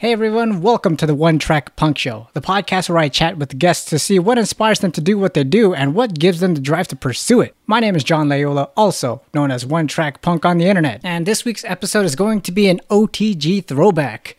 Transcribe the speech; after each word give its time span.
Hey 0.00 0.12
everyone, 0.12 0.60
welcome 0.60 0.96
to 0.98 1.06
the 1.06 1.14
One 1.16 1.40
Track 1.40 1.74
Punk 1.74 1.98
Show, 1.98 2.28
the 2.32 2.40
podcast 2.40 2.88
where 2.88 2.98
I 2.98 3.08
chat 3.08 3.36
with 3.36 3.58
guests 3.58 3.90
to 3.90 3.98
see 3.98 4.20
what 4.20 4.38
inspires 4.38 4.78
them 4.78 4.92
to 4.92 5.00
do 5.00 5.18
what 5.18 5.34
they 5.34 5.42
do 5.42 5.74
and 5.74 5.92
what 5.92 6.16
gives 6.16 6.38
them 6.38 6.54
the 6.54 6.60
drive 6.60 6.86
to 6.88 6.94
pursue 6.94 7.40
it. 7.40 7.56
My 7.66 7.80
name 7.80 7.96
is 7.96 8.04
John 8.04 8.28
Layola, 8.28 8.70
also 8.76 9.22
known 9.34 9.50
as 9.50 9.66
One 9.66 9.88
Track 9.88 10.22
Punk 10.22 10.44
on 10.44 10.58
the 10.58 10.66
internet, 10.66 11.00
and 11.02 11.26
this 11.26 11.44
week's 11.44 11.64
episode 11.64 12.04
is 12.04 12.14
going 12.14 12.42
to 12.42 12.52
be 12.52 12.68
an 12.68 12.78
OTG 12.88 13.64
throwback. 13.64 14.36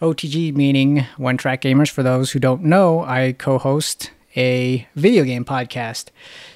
OTG 0.00 0.54
meaning 0.54 1.04
One 1.18 1.36
Track 1.36 1.60
Gamers. 1.60 1.90
For 1.90 2.02
those 2.02 2.30
who 2.30 2.38
don't 2.38 2.62
know, 2.62 3.02
I 3.02 3.32
co 3.34 3.58
host 3.58 4.12
a 4.34 4.88
video 4.96 5.24
game 5.24 5.44
podcast. 5.44 6.06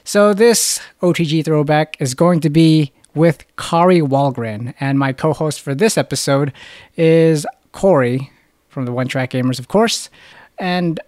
So 0.03 0.33
this 0.33 0.81
OTG 1.03 1.45
throwback 1.45 1.99
is 2.01 2.15
going 2.15 2.41
to 2.41 2.49
be 2.49 2.95
with 3.15 3.45
Kari 3.59 4.01
Wahlgren, 4.01 4.73
and 4.81 4.99
my 4.99 5.13
co 5.13 5.35
host 5.35 5.61
for 5.61 5.75
this 5.75 5.99
episode 5.99 6.55
is 6.97 7.45
Corey 7.73 8.31
from 8.77 8.85
the 8.85 8.93
One 8.93 9.09
Track 9.09 9.31
Gamers, 9.31 9.59
of 9.59 9.69
course. 9.69 10.11
And 10.59 11.01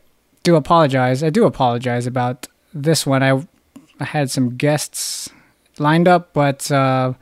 do 0.43 0.57
apologize. 0.57 1.23
I 1.23 1.29
do 1.29 1.45
apologize 1.45 2.07
about 2.07 2.49
this 2.73 3.05
one. 3.05 3.23
I, 3.23 3.47
I 4.01 4.05
had 4.05 4.31
some 4.31 4.57
guests 4.57 5.29
lined 5.79 6.09
up, 6.09 6.33
but 6.33 6.73
uh, 6.73 7.13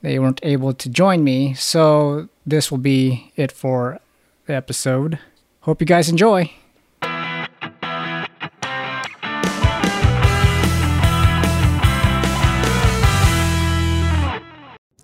they 0.00 0.18
weren't 0.18 0.40
able 0.42 0.74
to 0.74 0.88
join 0.88 1.22
me. 1.22 1.54
So 1.54 2.28
this 2.44 2.68
will 2.68 2.78
be 2.78 3.30
it 3.36 3.52
for 3.52 4.00
the 4.46 4.56
episode. 4.56 5.20
Hope 5.60 5.80
you 5.80 5.86
guys 5.86 6.08
enjoy. 6.08 6.50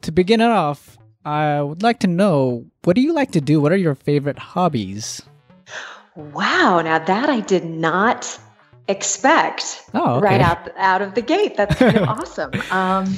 To 0.02 0.10
begin 0.10 0.40
it 0.40 0.50
off, 0.50 0.97
I 1.24 1.60
would 1.60 1.82
like 1.82 2.00
to 2.00 2.06
know 2.06 2.66
what 2.84 2.94
do 2.96 3.02
you 3.02 3.12
like 3.12 3.32
to 3.32 3.40
do? 3.40 3.60
What 3.60 3.72
are 3.72 3.76
your 3.76 3.94
favorite 3.94 4.38
hobbies? 4.38 5.22
Wow, 6.16 6.80
now 6.82 6.98
that 6.98 7.28
I 7.28 7.40
did 7.40 7.64
not 7.64 8.38
expect 8.88 9.82
Oh, 9.94 10.14
okay. 10.16 10.24
right 10.24 10.40
out 10.40 10.70
out 10.76 11.02
of 11.02 11.14
the 11.14 11.22
gate. 11.22 11.56
That's 11.56 11.76
kind 11.76 11.96
of 11.96 12.08
awesome. 12.20 12.52
Um, 12.70 13.14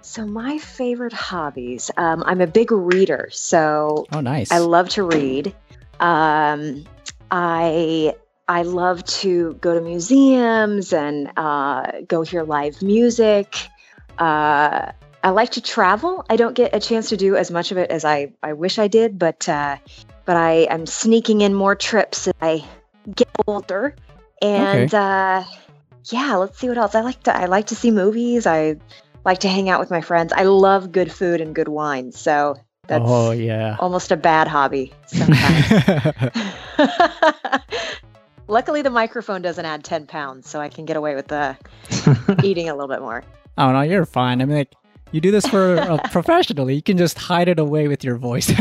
so 0.00 0.24
my 0.26 0.58
favorite 0.58 1.12
hobbies. 1.12 1.90
Um, 1.96 2.22
I'm 2.26 2.40
a 2.40 2.46
big 2.46 2.70
reader, 2.72 3.28
so 3.32 4.06
Oh, 4.12 4.20
nice. 4.20 4.50
I 4.50 4.58
love 4.58 4.88
to 4.90 5.02
read. 5.02 5.54
Um, 6.00 6.86
I 7.30 8.14
I 8.48 8.62
love 8.62 9.04
to 9.04 9.54
go 9.54 9.74
to 9.74 9.80
museums 9.80 10.92
and 10.92 11.30
uh, 11.36 12.00
go 12.06 12.22
hear 12.22 12.44
live 12.44 12.80
music. 12.80 13.54
Uh, 14.16 14.92
I 15.22 15.30
like 15.30 15.50
to 15.50 15.60
travel. 15.60 16.24
I 16.30 16.36
don't 16.36 16.54
get 16.54 16.74
a 16.74 16.80
chance 16.80 17.08
to 17.10 17.16
do 17.16 17.36
as 17.36 17.50
much 17.50 17.72
of 17.72 17.78
it 17.78 17.90
as 17.90 18.04
I, 18.04 18.32
I 18.42 18.52
wish 18.52 18.78
I 18.78 18.88
did, 18.88 19.18
but 19.18 19.48
uh, 19.48 19.78
but 20.24 20.36
I 20.36 20.66
am 20.70 20.86
sneaking 20.86 21.40
in 21.40 21.54
more 21.54 21.74
trips 21.74 22.28
as 22.28 22.34
I 22.40 22.64
get 23.14 23.28
older. 23.46 23.96
And 24.40 24.92
uh, 24.94 25.44
yeah, 26.04 26.36
let's 26.36 26.58
see 26.58 26.68
what 26.68 26.78
else. 26.78 26.94
I 26.94 27.00
like 27.00 27.22
to 27.24 27.36
I 27.36 27.46
like 27.46 27.68
to 27.68 27.74
see 27.74 27.90
movies. 27.90 28.46
I 28.46 28.76
like 29.24 29.40
to 29.40 29.48
hang 29.48 29.68
out 29.68 29.80
with 29.80 29.90
my 29.90 30.00
friends. 30.00 30.32
I 30.32 30.44
love 30.44 30.92
good 30.92 31.10
food 31.10 31.40
and 31.40 31.54
good 31.54 31.68
wine. 31.68 32.12
So 32.12 32.56
that's 32.86 33.04
oh, 33.06 33.32
yeah. 33.32 33.76
almost 33.78 34.12
a 34.12 34.16
bad 34.16 34.48
hobby 34.48 34.92
sometimes. 35.06 36.32
Luckily, 38.48 38.80
the 38.80 38.90
microphone 38.90 39.42
doesn't 39.42 39.64
add 39.64 39.84
10 39.84 40.06
pounds, 40.06 40.48
so 40.48 40.58
I 40.58 40.70
can 40.70 40.86
get 40.86 40.96
away 40.96 41.14
with 41.14 41.28
the 41.28 41.54
eating 42.42 42.70
a 42.70 42.72
little 42.72 42.88
bit 42.88 43.02
more. 43.02 43.22
oh, 43.58 43.72
no, 43.72 43.82
you're 43.82 44.06
fine. 44.06 44.40
I 44.40 44.46
mean, 44.46 44.56
like, 44.56 44.74
you 45.12 45.20
do 45.20 45.30
this 45.30 45.46
for 45.46 45.78
uh, 45.78 45.98
professionally. 46.10 46.74
You 46.74 46.82
can 46.82 46.98
just 46.98 47.18
hide 47.18 47.48
it 47.48 47.58
away 47.58 47.88
with 47.88 48.04
your 48.04 48.16
voice. 48.16 48.52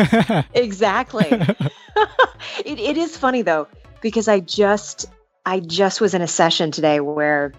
Exactly. 0.53 1.25
it, 2.65 2.79
it 2.79 2.97
is 2.97 3.17
funny 3.17 3.41
though, 3.41 3.67
because 4.01 4.27
I 4.27 4.39
just 4.39 5.05
I 5.45 5.59
just 5.59 6.01
was 6.01 6.13
in 6.13 6.21
a 6.21 6.27
session 6.27 6.71
today 6.71 6.99
where 6.99 7.53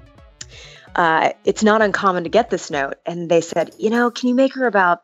uh, 0.96 1.32
it's 1.44 1.62
not 1.62 1.82
uncommon 1.82 2.24
to 2.24 2.30
get 2.30 2.50
this 2.50 2.70
note, 2.70 2.94
and 3.06 3.30
they 3.30 3.40
said, 3.40 3.74
you 3.78 3.90
know, 3.90 4.10
can 4.10 4.28
you 4.28 4.34
make 4.34 4.54
her 4.54 4.66
about 4.66 5.02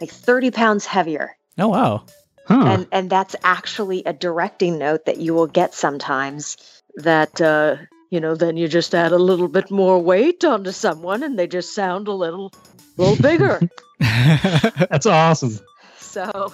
like 0.00 0.10
30 0.10 0.50
pounds 0.50 0.86
heavier? 0.86 1.36
oh, 1.58 1.68
wow. 1.68 2.04
Huh. 2.46 2.64
and 2.66 2.86
and 2.90 3.10
that's 3.10 3.36
actually 3.44 4.02
a 4.04 4.12
directing 4.12 4.78
note 4.78 5.04
that 5.06 5.18
you 5.18 5.32
will 5.32 5.46
get 5.46 5.74
sometimes 5.74 6.56
that 6.96 7.40
uh 7.40 7.76
you 8.12 8.20
know 8.20 8.34
then 8.36 8.56
you 8.56 8.68
just 8.68 8.94
add 8.94 9.10
a 9.10 9.18
little 9.18 9.48
bit 9.48 9.70
more 9.70 9.98
weight 9.98 10.44
onto 10.44 10.70
someone 10.70 11.22
and 11.22 11.38
they 11.38 11.46
just 11.46 11.74
sound 11.74 12.06
a 12.06 12.12
little 12.12 12.52
little 12.98 13.16
bigger 13.16 13.58
That's 13.98 15.06
awesome. 15.06 15.58
so 15.98 16.52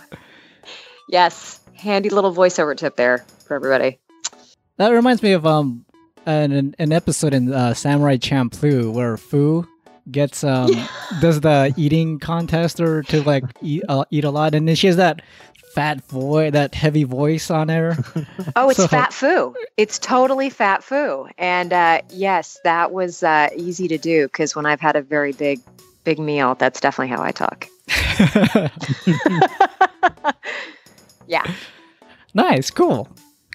yes 1.09 1.61
handy 1.75 2.09
little 2.09 2.33
voiceover 2.33 2.77
tip 2.77 2.97
there 2.97 3.19
for 3.47 3.57
everybody 3.57 3.99
That 4.77 4.91
reminds 4.91 5.23
me 5.23 5.33
of 5.33 5.45
um 5.47 5.85
an 6.27 6.75
an, 6.79 6.93
episode 6.93 7.35
in 7.35 7.53
uh, 7.53 7.75
Samurai 7.75 8.17
Champloo 8.17 8.93
where 8.93 9.17
Fuu 9.17 9.67
gets 10.11 10.45
um 10.45 10.71
does 11.21 11.41
the 11.41 11.73
eating 11.77 12.19
contest 12.19 12.81
or 12.81 13.03
to 13.05 13.23
like 13.23 13.45
eat 13.63 13.83
uh, 13.89 14.05
eat 14.11 14.25
a 14.25 14.31
lot, 14.31 14.55
and 14.55 14.69
then 14.69 14.75
she 14.75 14.87
has 14.87 14.97
that 14.97 15.23
fat 15.79 16.05
voice, 16.09 16.53
that 16.53 16.75
heavy 16.75 17.05
voice 17.05 17.51
on 17.51 17.69
her. 17.69 17.97
oh 18.57 18.71
it's 18.71 18.79
So- 18.79 18.89
fat 18.89 19.11
Fuu 19.11 19.55
it's 19.77 19.99
totally 19.99 20.51
fat 20.51 20.81
Fuu 20.83 21.31
and 21.39 21.73
uh 21.73 22.01
yes 22.11 22.59
that 22.65 22.93
was 22.93 23.23
uh 23.23 23.49
easy 23.57 23.89
to 23.89 23.99
do 23.99 24.27
because 24.27 24.55
when 24.57 24.67
i've 24.67 24.81
had 24.81 24.97
a 24.97 25.03
very 25.03 25.33
big 25.33 25.61
big 26.05 26.19
meal 26.19 26.55
that's 26.55 26.81
definitely 26.81 27.15
how 27.15 27.23
i 27.23 27.33
talk 27.33 27.67
yeah 31.27 31.45
nice, 32.35 32.71
cool, 32.71 33.09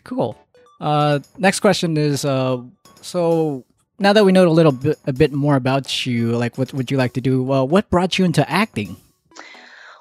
cool. 0.03 0.38
Uh, 0.81 1.19
next 1.38 1.59
question 1.62 1.95
is 1.97 2.25
uh, 2.25 2.62
so 3.01 3.63
now 4.00 4.13
that 4.13 4.25
we 4.25 4.31
know 4.31 4.47
a 4.47 4.50
little 4.50 4.72
bit 4.72 4.97
a 5.07 5.13
bit 5.13 5.31
more 5.31 5.56
about 5.56 6.06
you, 6.06 6.35
like 6.35 6.57
what 6.57 6.73
would 6.73 6.91
you 6.91 6.97
like 6.97 7.13
to 7.13 7.22
do? 7.22 7.51
Uh, 7.51 7.63
what 7.63 7.89
brought 7.89 8.19
you 8.19 8.25
into 8.25 8.47
acting? 8.50 8.95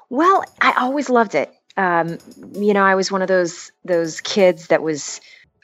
Well, 0.09 0.43
I 0.61 0.73
always 0.77 1.09
loved 1.09 1.35
it. 1.35 1.51
Um, 1.75 2.17
you 2.53 2.73
know, 2.73 2.83
I 2.83 2.95
was 2.95 3.11
one 3.11 3.21
of 3.21 3.27
those 3.27 3.71
those 3.83 4.21
kids 4.21 4.67
that 4.67 4.83
was 4.83 5.19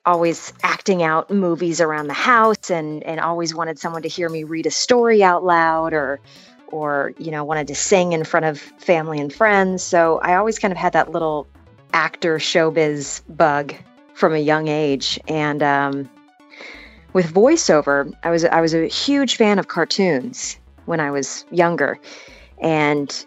always 0.06 0.54
acting 0.64 1.04
out 1.04 1.30
movies 1.30 1.82
around 1.82 2.08
the 2.08 2.14
house 2.14 2.72
and 2.72 3.04
and 3.04 3.20
always 3.20 3.54
wanted 3.54 3.78
someone 3.78 4.02
to 4.02 4.08
hear 4.08 4.30
me 4.30 4.44
read 4.44 4.66
a 4.66 4.72
story 4.72 5.22
out 5.24 5.44
loud 5.44 5.94
or 5.94 6.20
or 6.68 7.14
you 7.18 7.32
know 7.32 7.44
wanted 7.44 7.68
to 7.68 7.76
sing 7.76 8.14
in 8.14 8.24
front 8.24 8.46
of 8.46 8.60
family 8.60 9.20
and 9.20 9.34
friends. 9.34 9.84
So 9.84 10.20
i 10.20 10.36
always 10.36 10.58
kind 10.60 10.72
of 10.72 10.78
had 10.78 10.94
that 10.94 11.12
little 11.12 11.48
actor 11.94 12.38
showbiz 12.38 13.22
bug 13.30 13.74
from 14.14 14.34
a 14.34 14.40
young 14.40 14.68
age. 14.68 15.20
And 15.28 15.64
um, 15.64 16.10
with 17.14 17.34
voiceover 17.34 18.14
i 18.24 18.30
was 18.30 18.46
i 18.46 18.62
was 18.62 18.74
a 18.74 18.88
huge 18.88 19.36
fan 19.36 19.60
of 19.60 19.68
cartoons 19.68 20.58
when 20.86 21.00
i 21.00 21.12
was 21.12 21.46
younger. 21.52 22.00
And 22.62 23.26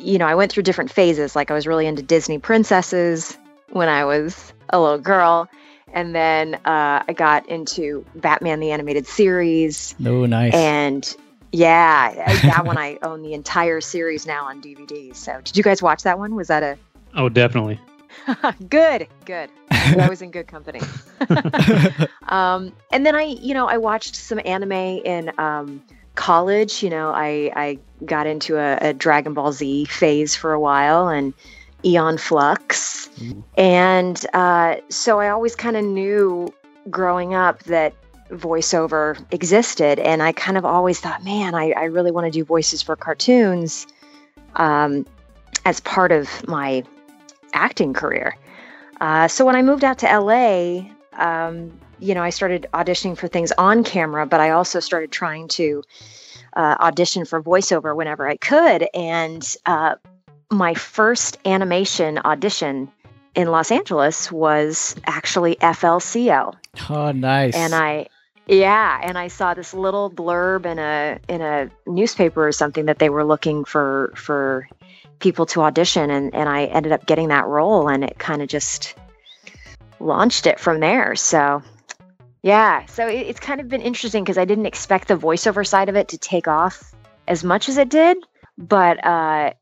you 0.00 0.18
know, 0.18 0.26
I 0.26 0.34
went 0.34 0.52
through 0.52 0.62
different 0.64 0.90
phases. 0.90 1.36
Like 1.36 1.50
I 1.50 1.54
was 1.54 1.66
really 1.66 1.86
into 1.86 2.02
Disney 2.02 2.38
princesses 2.38 3.36
when 3.70 3.88
I 3.88 4.04
was 4.04 4.52
a 4.70 4.80
little 4.80 4.98
girl. 4.98 5.48
And 5.92 6.14
then 6.14 6.54
uh, 6.64 7.02
I 7.06 7.12
got 7.12 7.48
into 7.48 8.04
Batman 8.14 8.60
the 8.60 8.70
Animated 8.70 9.06
Series. 9.06 9.94
Oh, 10.04 10.24
nice. 10.26 10.54
And 10.54 11.16
yeah, 11.52 12.12
that 12.42 12.64
one 12.64 12.78
I 12.78 12.98
own 13.02 13.22
the 13.22 13.34
entire 13.34 13.80
series 13.80 14.26
now 14.26 14.44
on 14.44 14.62
DVD. 14.62 15.14
So 15.14 15.40
did 15.42 15.56
you 15.56 15.62
guys 15.62 15.82
watch 15.82 16.02
that 16.04 16.18
one? 16.18 16.34
Was 16.34 16.48
that 16.48 16.62
a 16.62 16.78
Oh, 17.14 17.28
definitely. 17.28 17.80
good, 18.68 19.08
good. 19.24 19.50
I 19.70 20.08
was 20.08 20.22
in 20.22 20.30
good 20.30 20.46
company. 20.46 20.80
um, 22.28 22.72
and 22.92 23.04
then 23.04 23.14
I, 23.14 23.22
you 23.22 23.54
know, 23.54 23.66
I 23.66 23.78
watched 23.78 24.14
some 24.14 24.40
anime 24.44 24.72
in 24.72 25.32
um, 25.38 25.82
college. 26.14 26.82
You 26.82 26.90
know, 26.90 27.10
I 27.10 27.52
I 27.56 27.78
got 28.04 28.26
into 28.26 28.56
a, 28.56 28.78
a 28.80 28.92
Dragon 28.92 29.34
Ball 29.34 29.52
Z 29.52 29.86
phase 29.86 30.34
for 30.34 30.52
a 30.52 30.60
while 30.60 31.08
and 31.08 31.34
Aeon 31.84 32.18
Flux, 32.18 33.08
Ooh. 33.22 33.44
and 33.56 34.24
uh, 34.34 34.76
so 34.88 35.20
I 35.20 35.30
always 35.30 35.54
kind 35.54 35.76
of 35.76 35.84
knew 35.84 36.52
growing 36.90 37.34
up 37.34 37.62
that 37.64 37.94
voiceover 38.30 39.18
existed, 39.32 39.98
and 39.98 40.22
I 40.22 40.32
kind 40.32 40.56
of 40.56 40.64
always 40.64 41.00
thought, 41.00 41.24
man, 41.24 41.54
I, 41.54 41.72
I 41.72 41.84
really 41.84 42.10
want 42.10 42.26
to 42.26 42.30
do 42.30 42.44
voices 42.44 42.82
for 42.82 42.96
cartoons 42.96 43.86
um, 44.56 45.06
as 45.64 45.80
part 45.80 46.12
of 46.12 46.46
my 46.46 46.84
acting 47.52 47.92
career. 47.92 48.36
Uh, 49.00 49.28
so 49.28 49.44
when 49.44 49.56
I 49.56 49.62
moved 49.62 49.84
out 49.84 49.98
to 49.98 50.18
LA, 50.18 50.90
um, 51.14 51.78
you 51.98 52.14
know, 52.14 52.22
I 52.22 52.30
started 52.30 52.66
auditioning 52.72 53.16
for 53.16 53.28
things 53.28 53.52
on 53.58 53.84
camera, 53.84 54.26
but 54.26 54.40
I 54.40 54.50
also 54.50 54.80
started 54.80 55.10
trying 55.10 55.48
to 55.48 55.82
uh, 56.54 56.76
audition 56.80 57.24
for 57.24 57.42
voiceover 57.42 57.94
whenever 57.94 58.28
I 58.28 58.36
could. 58.36 58.88
And 58.94 59.56
uh, 59.66 59.96
my 60.50 60.74
first 60.74 61.38
animation 61.44 62.18
audition 62.24 62.90
in 63.34 63.48
Los 63.48 63.70
Angeles 63.70 64.30
was 64.32 64.96
actually 65.06 65.56
FLCL, 65.56 66.54
oh, 66.88 67.12
nice. 67.12 67.54
and 67.54 67.74
I. 67.74 68.06
Yeah, 68.46 68.98
and 69.04 69.16
I 69.16 69.28
saw 69.28 69.54
this 69.54 69.72
little 69.72 70.10
blurb 70.10 70.66
in 70.66 70.80
a 70.80 71.20
in 71.28 71.40
a 71.40 71.70
newspaper 71.86 72.48
or 72.48 72.50
something 72.50 72.86
that 72.86 72.98
they 72.98 73.08
were 73.08 73.24
looking 73.24 73.64
for 73.64 74.12
for 74.16 74.68
people 75.20 75.46
to 75.46 75.60
audition 75.60 76.10
and 76.10 76.34
and 76.34 76.48
I 76.48 76.64
ended 76.64 76.90
up 76.90 77.06
getting 77.06 77.28
that 77.28 77.46
role 77.46 77.88
and 77.88 78.02
it 78.02 78.18
kind 78.18 78.42
of 78.42 78.48
just 78.48 78.96
launched 80.00 80.46
it 80.46 80.58
from 80.58 80.80
there. 80.80 81.14
So 81.14 81.62
yeah, 82.42 82.86
so 82.86 83.06
it, 83.06 83.26
it's 83.26 83.40
kind 83.40 83.60
of 83.60 83.68
been 83.68 83.82
interesting 83.82 84.24
because 84.24 84.38
I 84.38 84.44
didn't 84.44 84.66
expect 84.66 85.08
the 85.08 85.16
voiceover 85.16 85.66
side 85.66 85.88
of 85.88 85.96
it 85.96 86.08
to 86.08 86.18
take 86.18 86.48
off 86.48 86.94
as 87.28 87.44
much 87.44 87.68
as 87.68 87.76
it 87.76 87.88
did, 87.88 88.18
but 88.56 89.04
uh, 89.04 89.52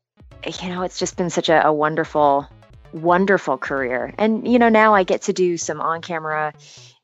you 0.61 0.69
know, 0.69 0.81
it's 0.83 0.99
just 0.99 1.17
been 1.17 1.29
such 1.29 1.49
a, 1.49 1.65
a 1.65 1.73
wonderful, 1.73 2.47
wonderful 2.93 3.57
career. 3.57 4.13
And 4.17 4.47
you 4.47 4.59
know, 4.59 4.69
now 4.69 4.93
I 4.93 5.03
get 5.03 5.21
to 5.23 5.33
do 5.33 5.57
some 5.57 5.81
on-camera 5.81 6.53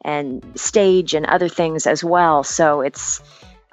and 0.04 0.44
stage 0.56 1.14
and 1.14 1.26
other 1.26 1.50
things 1.50 1.88
as 1.88 2.04
well. 2.04 2.44
So 2.44 2.82
it's 2.82 3.22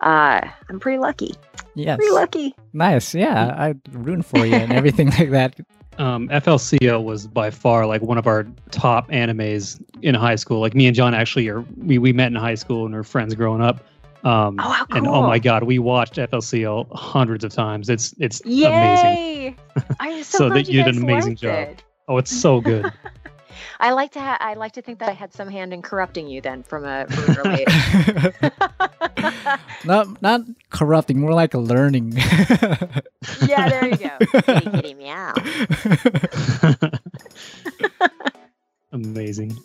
uh, 0.01 0.41
I'm 0.69 0.81
pretty 0.81 0.99
lucky. 0.99 1.35
Yes. 1.75 1.97
Pretty 1.97 2.13
lucky. 2.13 2.55
Nice. 2.73 3.15
Yeah, 3.15 3.55
I 3.57 3.75
root 3.93 4.25
for 4.25 4.45
you 4.45 4.55
and 4.55 4.73
everything 4.73 5.11
like 5.19 5.31
that. 5.31 5.55
Um, 5.99 6.29
FLCL 6.29 7.05
was 7.05 7.27
by 7.27 7.51
far 7.51 7.87
like 7.87 8.01
one 8.03 8.19
of 8.19 8.27
our 8.27 8.47
top 8.71 9.11
animes 9.11 9.83
in 10.03 10.15
high 10.15 10.37
school. 10.37 10.61
Like 10.61 10.75
me 10.75 10.87
and 10.87 10.97
John 10.97 11.15
actually 11.15 11.49
are 11.49 11.61
we, 11.77 11.99
we 11.99 12.13
met 12.13 12.29
in 12.29 12.35
high 12.35 12.55
school 12.55 12.87
and 12.87 12.95
we're 12.95 13.03
friends 13.03 13.35
growing 13.35 13.61
up. 13.61 13.85
Um, 14.25 14.57
Oh, 14.61 14.71
how 14.71 14.85
cool. 14.87 14.97
and 14.99 15.07
oh 15.09 15.23
my 15.23 15.39
god, 15.39 15.65
we 15.65 15.79
watched 15.79 16.15
FLCL 16.15 16.87
hundreds 16.95 17.45
of 17.45 17.53
times. 17.53 17.89
It's 17.91 18.15
it's 18.19 18.41
amazing. 18.43 19.11
Yay! 19.17 19.57
I'm 20.01 20.23
so, 20.23 20.39
So 20.39 20.49
glad 20.49 20.59
that 20.67 20.69
you 20.73 20.79
you 20.79 20.85
did 20.85 20.97
an 20.97 21.03
amazing 21.03 21.37
job. 21.37 21.69
it. 21.69 21.83
Oh, 22.09 22.19
it's 22.19 22.31
so 22.31 22.61
good. 22.61 22.91
I 23.83 23.91
like 23.91 24.13
to 24.13 24.21
ha- 24.21 24.39
I 24.41 24.55
like 24.55 24.73
to 24.73 24.83
think 24.83 25.01
that 25.01 25.09
I 25.09 25.13
had 25.13 25.33
some 25.33 25.51
hand 25.51 25.75
in 25.75 25.83
corrupting 25.83 26.29
you 26.29 26.41
then 26.41 26.63
from 26.63 26.85
a 26.85 27.07
from 27.09 27.35
a 27.35 27.39
early 27.41 27.67
not 29.85 30.23
not 30.23 30.43
corrupting, 30.71 31.19
more 31.19 31.35
like 31.35 31.53
learning. 31.53 32.13
yeah, 33.47 33.69
there 33.69 33.89
you 33.89 33.97
go. 33.97 34.17
Kitty, 34.43 34.71
kitty, 34.71 34.95
meow. 34.95 35.35
Amazing. 38.93 39.57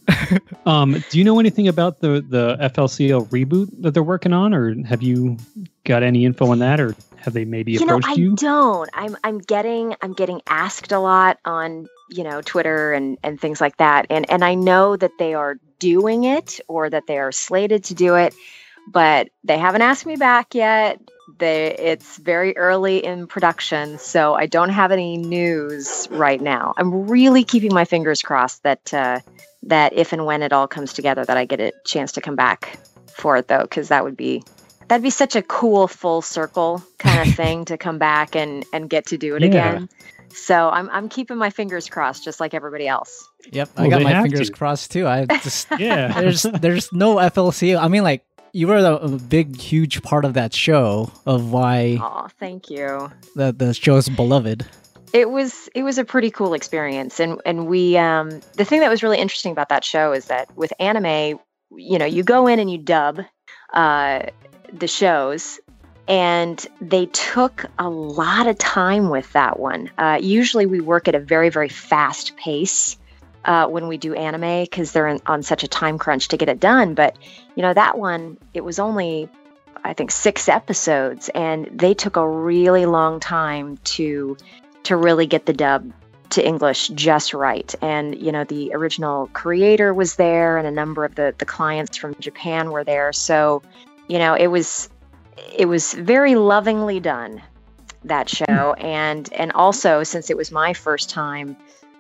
um, 0.66 1.04
do 1.10 1.20
you 1.20 1.24
know 1.24 1.40
anything 1.40 1.68
about 1.68 2.00
the 2.00 2.26
the 2.28 2.58
FLCL 2.60 3.28
reboot 3.28 3.70
that 3.82 3.94
they're 3.94 4.02
working 4.02 4.34
on, 4.34 4.54
or 4.54 4.74
have 4.86 5.04
you 5.04 5.38
got 5.84 6.02
any 6.02 6.26
info 6.26 6.50
on 6.52 6.60
that, 6.60 6.80
or 6.80 6.96
have 7.18 7.34
they 7.34 7.46
maybe 7.46 7.74
you 7.74 7.80
know, 7.86 7.98
approached 7.98 8.08
I 8.08 8.14
you? 8.14 8.36
don't. 8.36 8.90
I'm 8.94 9.18
I'm 9.24 9.40
getting 9.40 9.96
I'm 10.02 10.14
getting 10.14 10.42
asked 10.48 10.92
a 10.92 11.00
lot 11.00 11.40
on 11.46 11.88
you 12.10 12.24
know 12.24 12.42
Twitter 12.42 12.94
and 12.94 13.18
and 13.24 13.40
things 13.40 13.62
like 13.62 13.78
that, 13.78 14.08
and 14.10 14.30
and 14.32 14.44
I 14.44 14.56
know 14.56 14.96
that 14.98 15.12
they 15.20 15.34
are 15.34 15.58
doing 15.80 16.24
it 16.24 16.60
or 16.68 16.90
that 16.90 17.08
they 17.08 17.18
are 17.20 17.32
slated 17.32 17.86
to 17.86 17.96
do 17.96 18.16
it, 18.16 18.34
but 18.88 19.30
they 19.44 19.58
haven't 19.58 19.82
asked 19.82 20.06
me 20.06 20.16
back 20.16 20.56
yet. 20.56 21.00
They 21.40 21.76
it's 21.76 22.18
very 22.18 22.56
early 22.58 23.04
in 23.04 23.28
production, 23.28 23.98
so 24.00 24.34
I 24.36 24.46
don't 24.48 24.70
have 24.70 24.92
any 24.92 25.18
news 25.18 26.08
right 26.12 26.42
now. 26.42 26.74
I'm 26.78 27.08
really 27.08 27.44
keeping 27.44 27.74
my 27.74 27.86
fingers 27.86 28.22
crossed 28.22 28.64
that 28.64 28.94
uh, 28.94 29.20
that 29.64 29.94
if 29.94 30.14
and 30.14 30.26
when 30.26 30.44
it 30.44 30.54
all 30.54 30.68
comes 30.68 30.94
together, 30.94 31.26
that 31.26 31.38
I 31.38 31.46
get 31.46 31.60
a 31.60 31.74
chance 31.86 32.14
to 32.14 32.22
come 32.22 32.36
back 32.36 32.80
for 33.14 33.38
it 33.38 33.48
though, 33.48 33.64
because 33.64 33.90
that 33.90 34.04
would 34.06 34.18
be 34.18 34.44
that'd 34.88 35.04
be 35.04 35.10
such 35.10 35.36
a 35.36 35.42
cool 35.44 35.88
full 35.88 36.22
circle 36.22 36.86
kind 37.00 37.20
of 37.20 37.30
thing 37.36 37.66
to 37.66 37.78
come 37.78 38.00
back 38.00 38.36
and 38.36 38.66
and 38.74 38.90
get 38.90 39.08
to 39.08 39.18
do 39.18 39.36
it 39.36 39.44
Yeah. 39.44 39.44
again. 39.44 39.90
So 40.38 40.70
I'm 40.70 40.90
I'm 40.92 41.10
keeping 41.10 41.38
my 41.38 41.50
fingers 41.50 41.90
crossed, 41.90 42.24
just 42.24 42.40
like 42.40 42.54
everybody 42.54 42.88
else. 42.88 43.28
yep, 43.52 43.70
I 43.76 43.88
got 43.90 44.02
my 44.02 44.22
fingers 44.22 44.50
to. 44.50 44.54
crossed 44.56 44.92
too. 44.92 45.08
I 45.08 45.26
just 45.26 45.68
Yeah. 45.80 46.14
there's 46.22 46.44
there's 46.44 46.94
no 46.94 47.16
FLC. 47.16 47.78
I 47.78 47.88
mean, 47.88 48.04
like 48.04 48.24
you 48.54 48.68
were 48.68 48.78
a, 48.78 48.96
a 48.96 49.10
big, 49.10 49.58
huge 49.58 50.02
part 50.04 50.26
of 50.26 50.34
that 50.36 50.54
show 50.54 51.12
of 51.26 51.52
why 51.52 51.98
Oh, 52.02 52.28
thank 52.40 52.70
you. 52.70 53.12
That 53.36 53.58
the 53.60 53.66
the 53.66 53.74
show's 53.74 54.10
beloved. 54.10 54.66
It 55.14 55.30
was 55.32 55.70
it 55.74 55.84
was 55.84 55.98
a 55.98 56.06
pretty 56.06 56.32
cool 56.32 56.54
experience, 56.54 57.20
and 57.20 57.42
and 57.46 57.68
we 57.68 57.98
um 57.98 58.42
the 58.54 58.66
thing 58.66 58.82
that 58.82 58.90
was 58.90 59.02
really 59.04 59.18
interesting 59.18 59.52
about 59.52 59.70
that 59.70 59.84
show 59.84 60.12
is 60.14 60.26
that 60.26 60.56
with 60.56 60.72
anime, 60.80 61.40
you 61.72 61.98
know, 61.98 62.06
you 62.06 62.24
go 62.24 62.48
in 62.48 62.60
and 62.60 62.70
you 62.70 62.78
dub 62.78 63.22
uh, 63.74 64.24
the 64.72 64.88
shows, 64.88 65.60
and 66.08 66.66
they 66.80 67.08
took 67.08 67.66
a 67.80 67.90
lot 67.90 68.48
of 68.48 68.58
time 68.58 69.10
with 69.10 69.32
that 69.34 69.60
one. 69.60 69.90
Uh, 69.98 70.20
usually, 70.22 70.66
we 70.66 70.80
work 70.80 71.08
at 71.08 71.16
a 71.16 71.20
very 71.20 71.50
very 71.50 71.70
fast 71.70 72.36
pace. 72.38 72.98
Uh, 73.46 73.66
when 73.66 73.88
we 73.88 73.96
do 73.96 74.14
anime, 74.14 74.64
because 74.64 74.92
they're 74.92 75.08
in, 75.08 75.22
on 75.26 75.42
such 75.42 75.64
a 75.64 75.70
time 75.70 75.98
crunch 75.98 76.28
to 76.28 76.36
get 76.36 76.50
it 76.50 76.60
done. 76.60 76.94
But 76.94 77.18
you 77.56 77.62
know 77.62 77.74
that 77.74 77.98
one, 77.98 78.38
it 78.54 78.66
was 78.66 78.78
only 78.78 79.30
I 79.84 79.94
think 79.94 80.12
six 80.12 80.50
episodes, 80.50 81.30
and 81.30 81.66
they 81.72 81.94
took 81.94 82.18
a 82.18 82.28
really 82.28 82.86
long 82.86 83.22
time 83.22 83.78
to 83.96 84.36
to 84.84 84.98
really 84.98 85.26
get 85.28 85.46
the 85.46 85.54
dub 85.54 85.92
to 86.32 86.46
English 86.46 86.90
just 86.90 87.34
right. 87.34 87.74
And 87.82 88.20
you 88.20 88.32
know, 88.32 88.44
the 88.44 88.74
original 88.74 89.28
creator 89.34 89.94
was 89.94 90.16
there, 90.16 90.58
and 90.58 90.68
a 90.68 90.72
number 90.72 91.06
of 91.06 91.16
the 91.16 91.34
the 91.38 91.46
clients 91.46 91.98
from 91.98 92.16
Japan 92.20 92.72
were 92.72 92.84
there. 92.84 93.14
So, 93.14 93.62
you 94.08 94.20
know, 94.20 94.34
it 94.34 94.48
was 94.48 94.90
it 95.56 95.66
was 95.68 95.94
very 95.94 96.36
lovingly 96.36 97.00
done 97.00 97.42
that 98.04 98.30
show, 98.30 98.74
and 98.74 99.32
and 99.34 99.52
also 99.54 100.04
since 100.04 100.30
it 100.30 100.38
was 100.38 100.52
my 100.52 100.74
first 100.74 101.10
time 101.10 101.56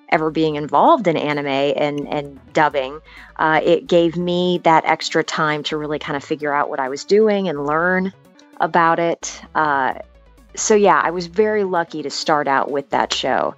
ever 0.10 0.32
being 0.32 0.56
involved 0.56 1.08
in 1.08 1.18
anime 1.18 1.48
and 1.48 2.08
and 2.08 2.40
dubbing, 2.54 3.00
uh, 3.38 3.60
it 3.64 3.88
gave 3.88 4.16
me 4.16 4.60
that 4.64 4.86
extra 4.86 5.24
time 5.24 5.64
to 5.64 5.78
really 5.78 6.00
kind 6.00 6.16
of 6.16 6.24
figure 6.24 6.54
out 6.54 6.70
what 6.70 6.80
I 6.80 6.90
was 6.90 7.04
doing 7.04 7.48
and 7.50 7.66
learn 7.66 8.14
about 8.60 9.00
it. 9.00 9.42
Uh, 9.56 9.96
so 10.56 10.76
yeah, 10.76 11.02
I 11.04 11.12
was 11.12 11.28
very 11.28 11.64
lucky 11.64 12.02
to 12.02 12.10
start 12.10 12.48
out 12.48 12.72
with 12.72 12.90
that 12.90 13.14
show 13.14 13.56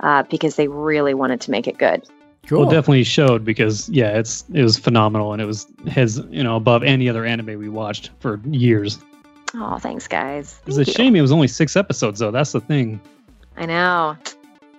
uh, 0.00 0.22
because 0.24 0.56
they 0.56 0.68
really 0.68 1.14
wanted 1.14 1.40
to 1.42 1.50
make 1.50 1.66
it 1.66 1.78
good. 1.78 2.02
Cool. 2.46 2.60
Well, 2.60 2.70
definitely 2.70 3.04
showed 3.04 3.44
because 3.44 3.88
yeah, 3.90 4.18
it's 4.18 4.44
it 4.52 4.62
was 4.62 4.78
phenomenal 4.78 5.32
and 5.32 5.42
it 5.42 5.44
was 5.44 5.66
his 5.86 6.18
you 6.30 6.42
know 6.42 6.56
above 6.56 6.82
any 6.82 7.08
other 7.08 7.24
anime 7.24 7.58
we 7.58 7.68
watched 7.68 8.10
for 8.20 8.40
years. 8.50 8.98
Oh, 9.54 9.78
thanks, 9.78 10.06
guys. 10.06 10.60
It's 10.66 10.76
a 10.76 10.84
you. 10.84 10.92
shame 10.92 11.16
it 11.16 11.20
was 11.22 11.32
only 11.32 11.48
six 11.48 11.76
episodes 11.76 12.20
though. 12.20 12.30
That's 12.30 12.52
the 12.52 12.60
thing. 12.60 13.00
I 13.56 13.66
know. 13.66 14.16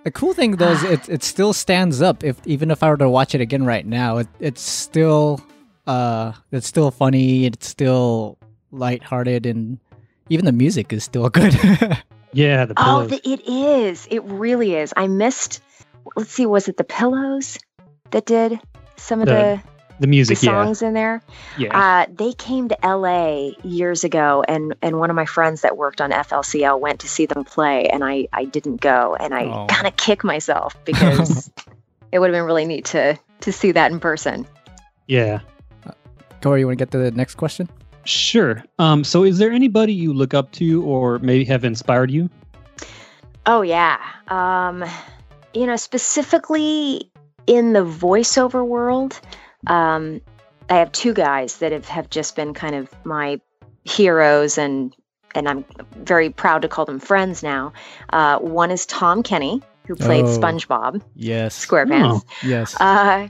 The 0.04 0.10
cool 0.10 0.32
thing 0.34 0.56
though 0.56 0.72
is 0.72 0.82
it 0.94 1.08
it 1.08 1.22
still 1.22 1.52
stands 1.52 2.00
up. 2.02 2.24
If 2.24 2.40
even 2.46 2.70
if 2.70 2.82
I 2.82 2.88
were 2.90 2.96
to 2.96 3.08
watch 3.08 3.34
it 3.34 3.40
again 3.40 3.64
right 3.64 3.86
now, 3.86 4.18
it 4.18 4.28
it's 4.40 4.62
still 4.62 5.40
uh 5.86 6.32
it's 6.52 6.66
still 6.66 6.90
funny. 6.90 7.46
It's 7.46 7.68
still 7.68 8.38
lighthearted, 8.70 9.44
and 9.46 9.78
even 10.30 10.44
the 10.46 10.52
music 10.52 10.92
is 10.92 11.04
still 11.04 11.28
good. 11.30 11.54
Yeah, 12.32 12.64
the 12.64 12.74
Oh, 12.78 13.06
the, 13.06 13.20
it 13.28 13.46
is. 13.46 14.08
It 14.10 14.24
really 14.24 14.74
is. 14.76 14.94
I 14.96 15.06
missed. 15.06 15.60
Let's 16.16 16.30
see. 16.32 16.46
Was 16.46 16.66
it 16.66 16.78
the 16.78 16.84
pillows 16.84 17.58
that 18.10 18.24
did 18.24 18.58
some 18.96 19.20
of 19.20 19.26
The- 19.26 19.60
the, 19.98 20.00
the 20.00 20.06
the 20.06 20.06
music. 20.08 20.42
Yeah, 20.42 20.64
songs 20.64 20.82
in 20.82 20.94
there? 20.94 21.22
yeah. 21.58 21.76
Uh, 21.78 22.06
they 22.12 22.32
came 22.32 22.68
to 22.68 22.76
LA 22.84 23.50
years 23.62 24.04
ago, 24.04 24.44
and 24.48 24.74
and 24.82 24.98
one 24.98 25.10
of 25.10 25.16
my 25.16 25.26
friends 25.26 25.60
that 25.62 25.76
worked 25.76 26.00
on 26.00 26.10
FLCL 26.10 26.80
went 26.80 27.00
to 27.00 27.08
see 27.08 27.26
them 27.26 27.44
play, 27.44 27.86
and 27.88 28.04
I 28.04 28.28
I 28.32 28.44
didn't 28.44 28.80
go, 28.80 29.16
and 29.18 29.34
I 29.34 29.44
Oh. 29.44 29.66
kind 29.68 29.86
of 29.86 29.96
kick 29.96 30.24
myself 30.24 30.76
because 30.84 31.50
it 32.10 32.18
would 32.18 32.28
have 32.30 32.34
been 32.34 32.44
really 32.46 32.64
neat 32.64 32.84
to 32.86 33.18
to 33.40 33.52
see 33.52 33.72
that 33.72 33.92
in 33.92 34.00
person. 34.00 34.46
yeah. 35.06 35.40
Corey, 36.42 36.60
you 36.60 36.66
want 36.66 36.76
to 36.78 36.84
get 36.84 36.90
to 36.90 36.98
the 36.98 37.12
next 37.12 37.36
question? 37.36 37.68
Sure. 38.04 38.64
Um. 38.80 39.04
So, 39.04 39.22
is 39.22 39.38
there 39.38 39.52
anybody 39.52 39.92
you 39.92 40.12
look 40.12 40.34
up 40.34 40.50
to, 40.52 40.82
or 40.82 41.20
maybe 41.20 41.44
have 41.44 41.64
inspired 41.64 42.10
you? 42.10 42.28
Oh 43.46 43.62
yeah. 43.62 43.98
Um, 44.28 44.84
you 45.54 45.66
know, 45.66 45.76
specifically 45.76 47.10
in 47.46 47.72
the 47.74 47.84
voiceover 47.84 48.66
world, 48.66 49.20
um, 49.66 50.20
I 50.70 50.74
have 50.76 50.92
two 50.92 51.12
guys 51.14 51.58
that 51.58 51.72
have, 51.72 51.86
have 51.88 52.08
just 52.10 52.36
been 52.36 52.54
kind 52.54 52.74
of 52.74 52.88
my 53.04 53.40
heroes 53.84 54.58
and 54.58 54.94
and 55.34 55.48
I'm 55.48 55.64
very 55.96 56.28
proud 56.30 56.62
to 56.62 56.68
call 56.68 56.84
them 56.84 56.98
friends 57.00 57.42
now. 57.42 57.72
Uh, 58.10 58.38
one 58.38 58.70
is 58.70 58.84
Tom 58.86 59.22
Kenny, 59.22 59.62
who 59.86 59.96
played 59.96 60.26
Oh. 60.26 60.38
SpongeBob 60.38 61.02
Yes. 61.14 61.64
SquarePants. 61.66 62.22
Yes. 62.44 62.78
Uh, 62.78 63.28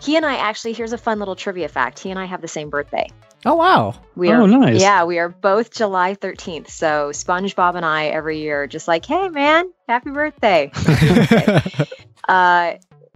he 0.00 0.16
and 0.16 0.26
I 0.26 0.34
actually 0.36 0.72
here's 0.72 0.92
a 0.92 0.98
fun 0.98 1.18
little 1.20 1.36
trivia 1.36 1.68
fact. 1.68 1.98
He 2.00 2.10
and 2.10 2.18
I 2.18 2.24
have 2.24 2.42
the 2.42 2.48
same 2.48 2.70
birthday. 2.70 3.08
oh 3.46 3.54
wow. 3.54 3.94
We 4.16 4.30
Oh, 4.30 4.42
are 4.44 4.48
nice. 4.48 4.80
Yeah, 4.80 5.04
we 5.04 5.18
are 5.18 5.28
both 5.28 5.70
July 5.72 6.14
13th. 6.16 6.68
So 6.70 7.10
SpongeBob 7.12 7.76
and 7.76 7.84
I 7.84 8.06
every 8.06 8.38
year 8.40 8.64
are 8.64 8.66
just 8.66 8.88
like, 8.88 9.06
"Hey 9.06 9.28
man, 9.28 9.70
happy 9.88 10.10
birthday." 10.10 10.70
Happy 10.74 11.08
birthday. 11.26 11.84
uh 12.28 12.74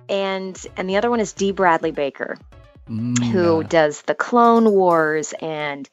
and 0.09 0.67
and 0.77 0.89
the 0.89 0.97
other 0.97 1.11
one 1.11 1.21
is 1.21 1.33
Dee 1.33 1.53
Bradley 1.53 1.91
Baker, 1.91 2.39
Mm, 2.89 3.23
who 3.25 3.65
does 3.65 4.03
the 4.03 4.15
Clone 4.15 4.73
Wars 4.73 5.35
and 5.41 5.89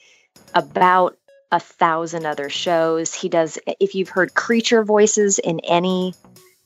about 0.53 1.17
a 1.51 1.59
thousand 1.59 2.25
other 2.25 2.49
shows. 2.49 3.13
He 3.13 3.29
does 3.29 3.57
if 3.79 3.95
you've 3.95 4.09
heard 4.09 4.33
creature 4.33 4.83
voices 4.83 5.39
in 5.39 5.59
any 5.61 6.13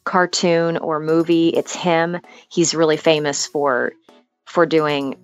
cartoon 0.04 0.78
or 0.78 1.00
movie, 1.00 1.50
it's 1.50 1.76
him. 1.76 2.18
He's 2.50 2.74
really 2.74 2.98
famous 2.98 3.46
for 3.46 3.94
for 4.46 4.66
doing 4.66 5.16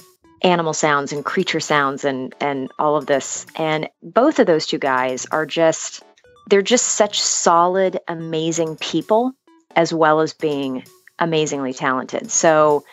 animal 0.42 0.74
sounds 0.74 1.12
and 1.12 1.26
creature 1.26 1.60
sounds 1.60 2.06
and 2.06 2.36
and 2.40 2.72
all 2.78 2.96
of 2.96 3.08
this. 3.08 3.46
And 3.56 3.90
both 4.04 4.40
of 4.40 4.48
those 4.48 4.66
two 4.66 4.78
guys 4.78 5.26
are 5.32 5.46
just 5.46 6.04
they're 6.50 6.62
just 6.62 6.86
such 6.86 7.20
solid, 7.20 8.00
amazing 8.08 8.78
people 8.78 9.34
as 9.76 9.92
well 9.92 10.20
as 10.20 10.34
being 10.34 10.84
amazingly 11.18 11.74
talented. 11.74 12.30
So 12.30 12.84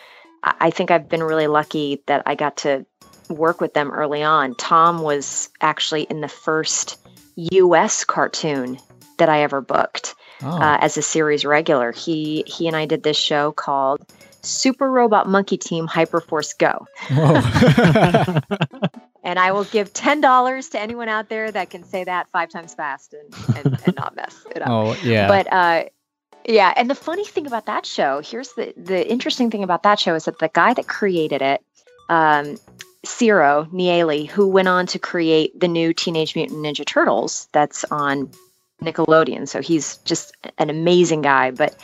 I 0.43 0.69
think 0.71 0.91
I've 0.91 1.07
been 1.09 1.23
really 1.23 1.47
lucky 1.47 2.03
that 2.07 2.23
I 2.25 2.35
got 2.35 2.57
to 2.57 2.85
work 3.29 3.61
with 3.61 3.73
them 3.73 3.91
early 3.91 4.21
on. 4.23 4.55
Tom 4.55 5.01
was 5.01 5.49
actually 5.61 6.03
in 6.03 6.21
the 6.21 6.27
first 6.27 6.99
U.S. 7.35 8.03
cartoon 8.03 8.77
that 9.17 9.29
I 9.29 9.41
ever 9.43 9.61
booked 9.61 10.15
Oh. 10.41 10.49
uh, 10.49 10.77
as 10.81 10.97
a 10.97 11.01
series 11.01 11.45
regular. 11.45 11.93
He 11.93 12.43
he 12.47 12.67
and 12.67 12.75
I 12.75 12.85
did 12.85 13.03
this 13.03 13.15
show 13.15 13.53
called 13.53 14.01
Super 14.41 14.91
Robot 14.91 15.29
Monkey 15.29 15.55
Team 15.57 15.87
Hyperforce 15.87 16.57
Go. 16.57 16.85
And 19.25 19.39
I 19.39 19.53
will 19.53 19.63
give 19.63 19.93
ten 19.93 20.19
dollars 20.19 20.67
to 20.69 20.79
anyone 20.81 21.07
out 21.07 21.29
there 21.29 21.49
that 21.49 21.69
can 21.69 21.85
say 21.85 22.03
that 22.03 22.27
five 22.31 22.49
times 22.49 22.73
fast 22.73 23.13
and, 23.13 23.33
and, 23.57 23.79
and 23.85 23.95
not 23.95 24.17
mess 24.17 24.35
it 24.53 24.61
up. 24.61 24.67
oh, 24.69 24.93
yeah. 25.01 25.29
But 25.29 25.53
uh, 25.53 25.83
yeah, 26.45 26.73
and 26.75 26.89
the 26.89 26.95
funny 26.95 27.25
thing 27.25 27.47
about 27.47 27.65
that 27.65 27.85
show, 27.85 28.21
here's 28.23 28.53
the 28.53 28.73
the 28.75 29.09
interesting 29.09 29.49
thing 29.49 29.63
about 29.63 29.83
that 29.83 29.99
show 29.99 30.15
is 30.15 30.25
that 30.25 30.39
the 30.39 30.49
guy 30.49 30.73
that 30.73 30.87
created 30.87 31.41
it, 31.41 31.63
um, 32.09 32.57
Ciro 33.05 33.67
Nieli, 33.71 34.27
who 34.27 34.47
went 34.47 34.67
on 34.67 34.85
to 34.87 34.99
create 34.99 35.57
the 35.59 35.67
new 35.67 35.93
Teenage 35.93 36.35
Mutant 36.35 36.59
Ninja 36.59 36.85
Turtles 36.85 37.47
that's 37.51 37.83
on 37.85 38.29
Nickelodeon. 38.81 39.47
So 39.47 39.61
he's 39.61 39.97
just 39.97 40.35
an 40.57 40.69
amazing 40.69 41.21
guy, 41.21 41.51
but 41.51 41.75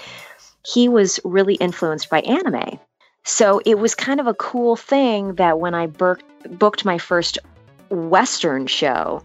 he 0.66 0.90
was 0.90 1.20
really 1.24 1.56
influenced 1.56 2.10
by 2.10 2.22
anime. 2.22 2.80
So 3.24 3.62
it 3.66 3.80
was 3.80 3.96
kind 3.96 4.20
of 4.20 4.28
a 4.28 4.34
cool 4.34 4.76
thing 4.76 5.36
that 5.36 5.60
when 5.60 5.74
I 5.74 5.88
booked 5.88 6.26
booked 6.58 6.86
my 6.86 6.98
first 6.98 7.38
Western 7.90 8.68
show, 8.68 9.22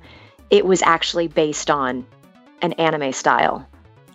it 0.50 0.66
was 0.66 0.82
actually 0.82 1.28
based 1.28 1.70
on 1.70 2.06
an 2.62 2.72
anime 2.74 3.12
style. 3.12 3.66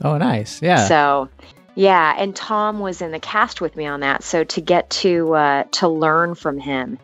Oh, 0.03 0.17
nice. 0.17 0.61
Yeah. 0.61 0.87
So, 0.87 1.29
yeah, 1.75 2.15
and 2.17 2.35
Tom 2.35 2.79
was 2.79 3.01
in 3.01 3.11
the 3.11 3.19
cast 3.19 3.61
with 3.61 3.75
me 3.75 3.85
on 3.85 4.01
that. 4.01 4.23
So 4.23 4.43
to 4.43 4.61
get 4.61 4.89
to 4.91 5.33
uh, 5.35 5.63
to 5.71 5.87
learn 5.87 6.35
from 6.35 6.59
him 6.59 6.97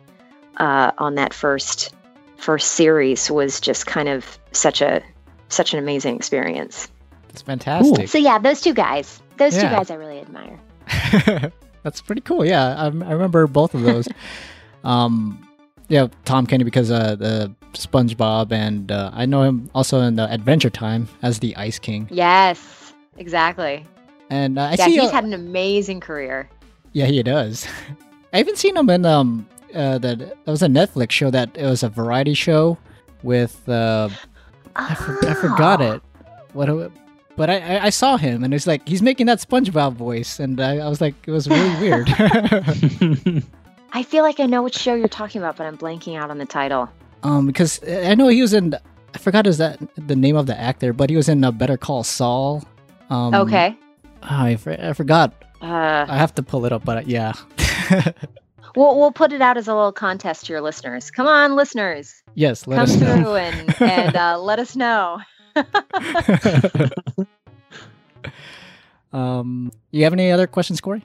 uh, 0.58 0.92
on 0.98 1.14
that 1.14 1.32
first 1.32 1.94
first 2.36 2.72
series 2.72 3.30
was 3.30 3.60
just 3.60 3.86
kind 3.86 4.08
of 4.08 4.38
such 4.52 4.80
a 4.82 5.02
such 5.48 5.72
an 5.72 5.78
amazing 5.78 6.16
experience. 6.16 6.88
it's 7.30 7.42
fantastic. 7.42 8.08
So 8.08 8.18
yeah, 8.18 8.38
those 8.38 8.60
two 8.60 8.74
guys, 8.74 9.22
those 9.38 9.54
two 9.54 9.62
guys, 9.62 9.90
I 9.90 9.94
really 9.94 10.20
admire. 10.20 10.60
That's 11.82 12.00
pretty 12.00 12.20
cool. 12.22 12.44
Yeah, 12.44 12.74
I, 12.76 12.86
I 12.86 12.88
remember 12.88 13.46
both 13.46 13.74
of 13.74 13.82
those. 13.82 14.08
um, 14.84 15.46
yeah, 15.88 16.08
Tom 16.24 16.46
Kenny 16.46 16.64
because 16.64 16.90
uh, 16.90 17.14
the 17.14 17.54
SpongeBob, 17.74 18.50
and 18.50 18.90
uh, 18.90 19.10
I 19.12 19.24
know 19.26 19.42
him 19.42 19.70
also 19.74 20.00
in 20.00 20.16
the 20.16 20.30
Adventure 20.32 20.70
Time 20.70 21.08
as 21.22 21.38
the 21.38 21.56
Ice 21.56 21.78
King. 21.78 22.08
Yes, 22.10 22.58
exactly. 23.18 23.84
And 24.30 24.58
uh, 24.58 24.62
I 24.62 24.70
yeah, 24.78 24.84
see. 24.86 24.92
he's 24.98 25.10
uh, 25.10 25.12
had 25.12 25.24
an 25.24 25.34
amazing 25.34 26.00
career. 26.00 26.48
yeah, 26.92 27.06
he 27.06 27.22
does. 27.22 27.66
I 28.32 28.40
even 28.40 28.56
seen 28.56 28.76
him 28.76 28.90
in 28.90 29.04
um 29.06 29.46
uh 29.74 29.98
that 29.98 30.18
that 30.18 30.46
was 30.46 30.62
a 30.62 30.68
Netflix 30.68 31.10
show 31.12 31.30
that 31.30 31.50
it 31.56 31.64
was 31.64 31.82
a 31.82 31.88
variety 31.88 32.34
show 32.34 32.76
with 33.22 33.66
uh 33.68 34.08
I, 34.74 34.94
for, 34.94 35.26
I 35.28 35.34
forgot 35.34 35.80
Oh. 35.80 35.92
it. 35.92 36.02
What? 36.52 36.92
But 37.36 37.50
I, 37.50 37.56
I 37.76 37.84
I 37.86 37.90
saw 37.90 38.16
him 38.16 38.44
and 38.44 38.52
it's 38.54 38.66
like 38.66 38.86
he's 38.88 39.02
making 39.02 39.26
that 39.26 39.38
SpongeBob 39.38 39.92
voice, 39.94 40.40
and 40.40 40.60
I, 40.60 40.78
I 40.78 40.88
was 40.88 41.00
like 41.00 41.14
it 41.26 41.30
was 41.30 41.48
really 41.48 41.74
weird. 41.80 42.08
I 43.92 44.02
feel 44.02 44.22
like 44.22 44.40
I 44.40 44.46
know 44.46 44.62
which 44.62 44.76
show 44.76 44.94
you're 44.94 45.08
talking 45.08 45.40
about, 45.40 45.56
but 45.56 45.66
I'm 45.66 45.78
blanking 45.78 46.18
out 46.18 46.30
on 46.30 46.38
the 46.38 46.46
title. 46.46 46.90
Um, 47.22 47.46
because 47.46 47.80
I 47.88 48.14
know 48.14 48.28
he 48.28 48.42
was 48.42 48.52
in. 48.52 48.74
I 49.14 49.18
forgot 49.18 49.46
is 49.46 49.58
that 49.58 49.78
the 49.96 50.16
name 50.16 50.36
of 50.36 50.46
the 50.46 50.58
actor, 50.58 50.92
but 50.92 51.08
he 51.08 51.16
was 51.16 51.28
in 51.28 51.42
uh, 51.44 51.50
Better 51.50 51.76
Call 51.78 52.04
Saul. 52.04 52.62
Um, 53.10 53.34
okay. 53.34 53.76
oh, 54.22 54.26
I, 54.28 54.56
for, 54.56 54.72
I 54.72 54.92
forgot. 54.92 55.32
Uh, 55.62 56.06
I 56.08 56.16
have 56.16 56.34
to 56.34 56.42
pull 56.42 56.66
it 56.66 56.72
up, 56.72 56.84
but 56.84 56.98
uh, 56.98 57.02
yeah. 57.06 57.32
we'll 58.76 58.98
we'll 58.98 59.12
put 59.12 59.32
it 59.32 59.40
out 59.40 59.56
as 59.56 59.68
a 59.68 59.74
little 59.74 59.92
contest 59.92 60.46
to 60.46 60.52
your 60.52 60.60
listeners. 60.60 61.10
Come 61.10 61.26
on, 61.26 61.56
listeners, 61.56 62.22
yes, 62.34 62.66
let 62.66 62.76
come 62.76 62.84
us 62.84 62.96
know. 62.96 63.16
through 63.16 63.36
and 63.36 63.82
and 63.82 64.16
uh, 64.16 64.38
let 64.42 64.58
us 64.58 64.76
know. 64.76 65.18
um, 69.12 69.72
you 69.90 70.04
have 70.04 70.12
any 70.12 70.30
other 70.30 70.46
questions, 70.46 70.80
Corey? 70.80 71.02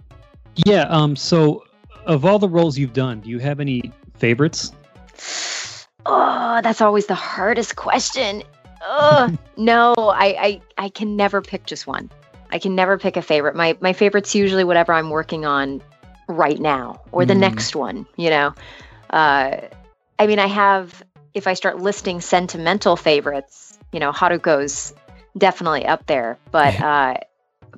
yeah. 0.66 0.84
Um. 0.84 1.16
So, 1.16 1.64
of 2.06 2.26
all 2.26 2.40
the 2.40 2.50
roles 2.50 2.78
you've 2.78 2.94
done, 2.94 3.22
do 3.22 3.30
you 3.30 3.40
have 3.40 3.60
any 3.60 3.92
favorites? 4.18 4.72
Oh, 6.04 6.62
that's 6.64 6.82
always 6.82 7.06
the 7.06 7.14
hardest 7.14 7.76
question. 7.76 8.42
Ugh. 8.86 9.32
no, 9.58 9.94
I, 9.98 10.62
I 10.78 10.86
I 10.86 10.90
can 10.90 11.16
never 11.16 11.42
pick 11.42 11.66
just 11.66 11.88
one. 11.88 12.10
I 12.52 12.60
can 12.60 12.76
never 12.76 12.98
pick 12.98 13.18
a 13.18 13.22
favorite. 13.22 13.56
My 13.56 13.78
my 13.82 13.94
favorite's 13.94 14.36
usually 14.36 14.64
whatever 14.64 14.94
I'm 14.94 15.10
working 15.10 15.46
on 15.46 15.82
right 16.28 16.60
now 16.60 17.02
or 17.12 17.26
the 17.26 17.34
Mm. 17.34 17.40
next 17.40 17.76
one. 17.76 18.06
You 18.18 18.30
know, 18.30 18.54
uh, 19.10 19.58
I 20.20 20.28
mean, 20.28 20.40
I 20.40 20.48
have. 20.48 21.04
If 21.34 21.48
I 21.48 21.54
start 21.54 21.80
listing 21.80 22.20
sentimental 22.20 22.98
favorites, 22.98 23.80
you 23.94 24.02
know, 24.02 24.12
Haruko's 24.12 24.94
definitely 25.38 25.86
up 25.86 26.06
there. 26.08 26.38
But 26.52 26.82
uh, 26.82 27.18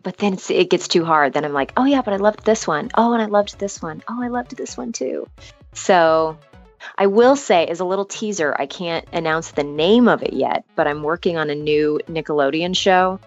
but 0.01 0.17
then 0.17 0.33
it's, 0.33 0.49
it 0.49 0.71
gets 0.71 0.87
too 0.87 1.05
hard. 1.05 1.33
Then 1.33 1.45
I'm 1.45 1.53
like, 1.53 1.71
oh 1.77 1.85
yeah, 1.85 2.01
but 2.01 2.13
I 2.15 2.17
loved 2.17 2.43
this 2.45 2.65
one. 2.65 2.89
Oh, 2.95 3.13
and 3.13 3.21
I 3.21 3.25
loved 3.27 3.59
this 3.59 3.79
one. 3.79 4.01
Oh, 4.09 4.23
I 4.23 4.29
loved 4.29 4.57
this 4.57 4.75
one 4.75 4.91
too. 4.91 5.27
So 5.73 6.39
I 6.97 7.07
will 7.07 7.35
say, 7.35 7.65
as 7.67 7.79
a 7.79 7.85
little 7.85 8.05
teaser, 8.05 8.55
I 8.57 8.65
can't 8.65 9.05
announce 9.13 9.51
the 9.51 9.63
name 9.63 10.07
of 10.07 10.21
it 10.23 10.33
yet, 10.33 10.63
but 10.75 10.87
I'm 10.87 11.03
working 11.03 11.37
on 11.37 11.49
a 11.49 11.55
new 11.55 11.99
Nickelodeon 12.07 12.75
show, 12.75 13.19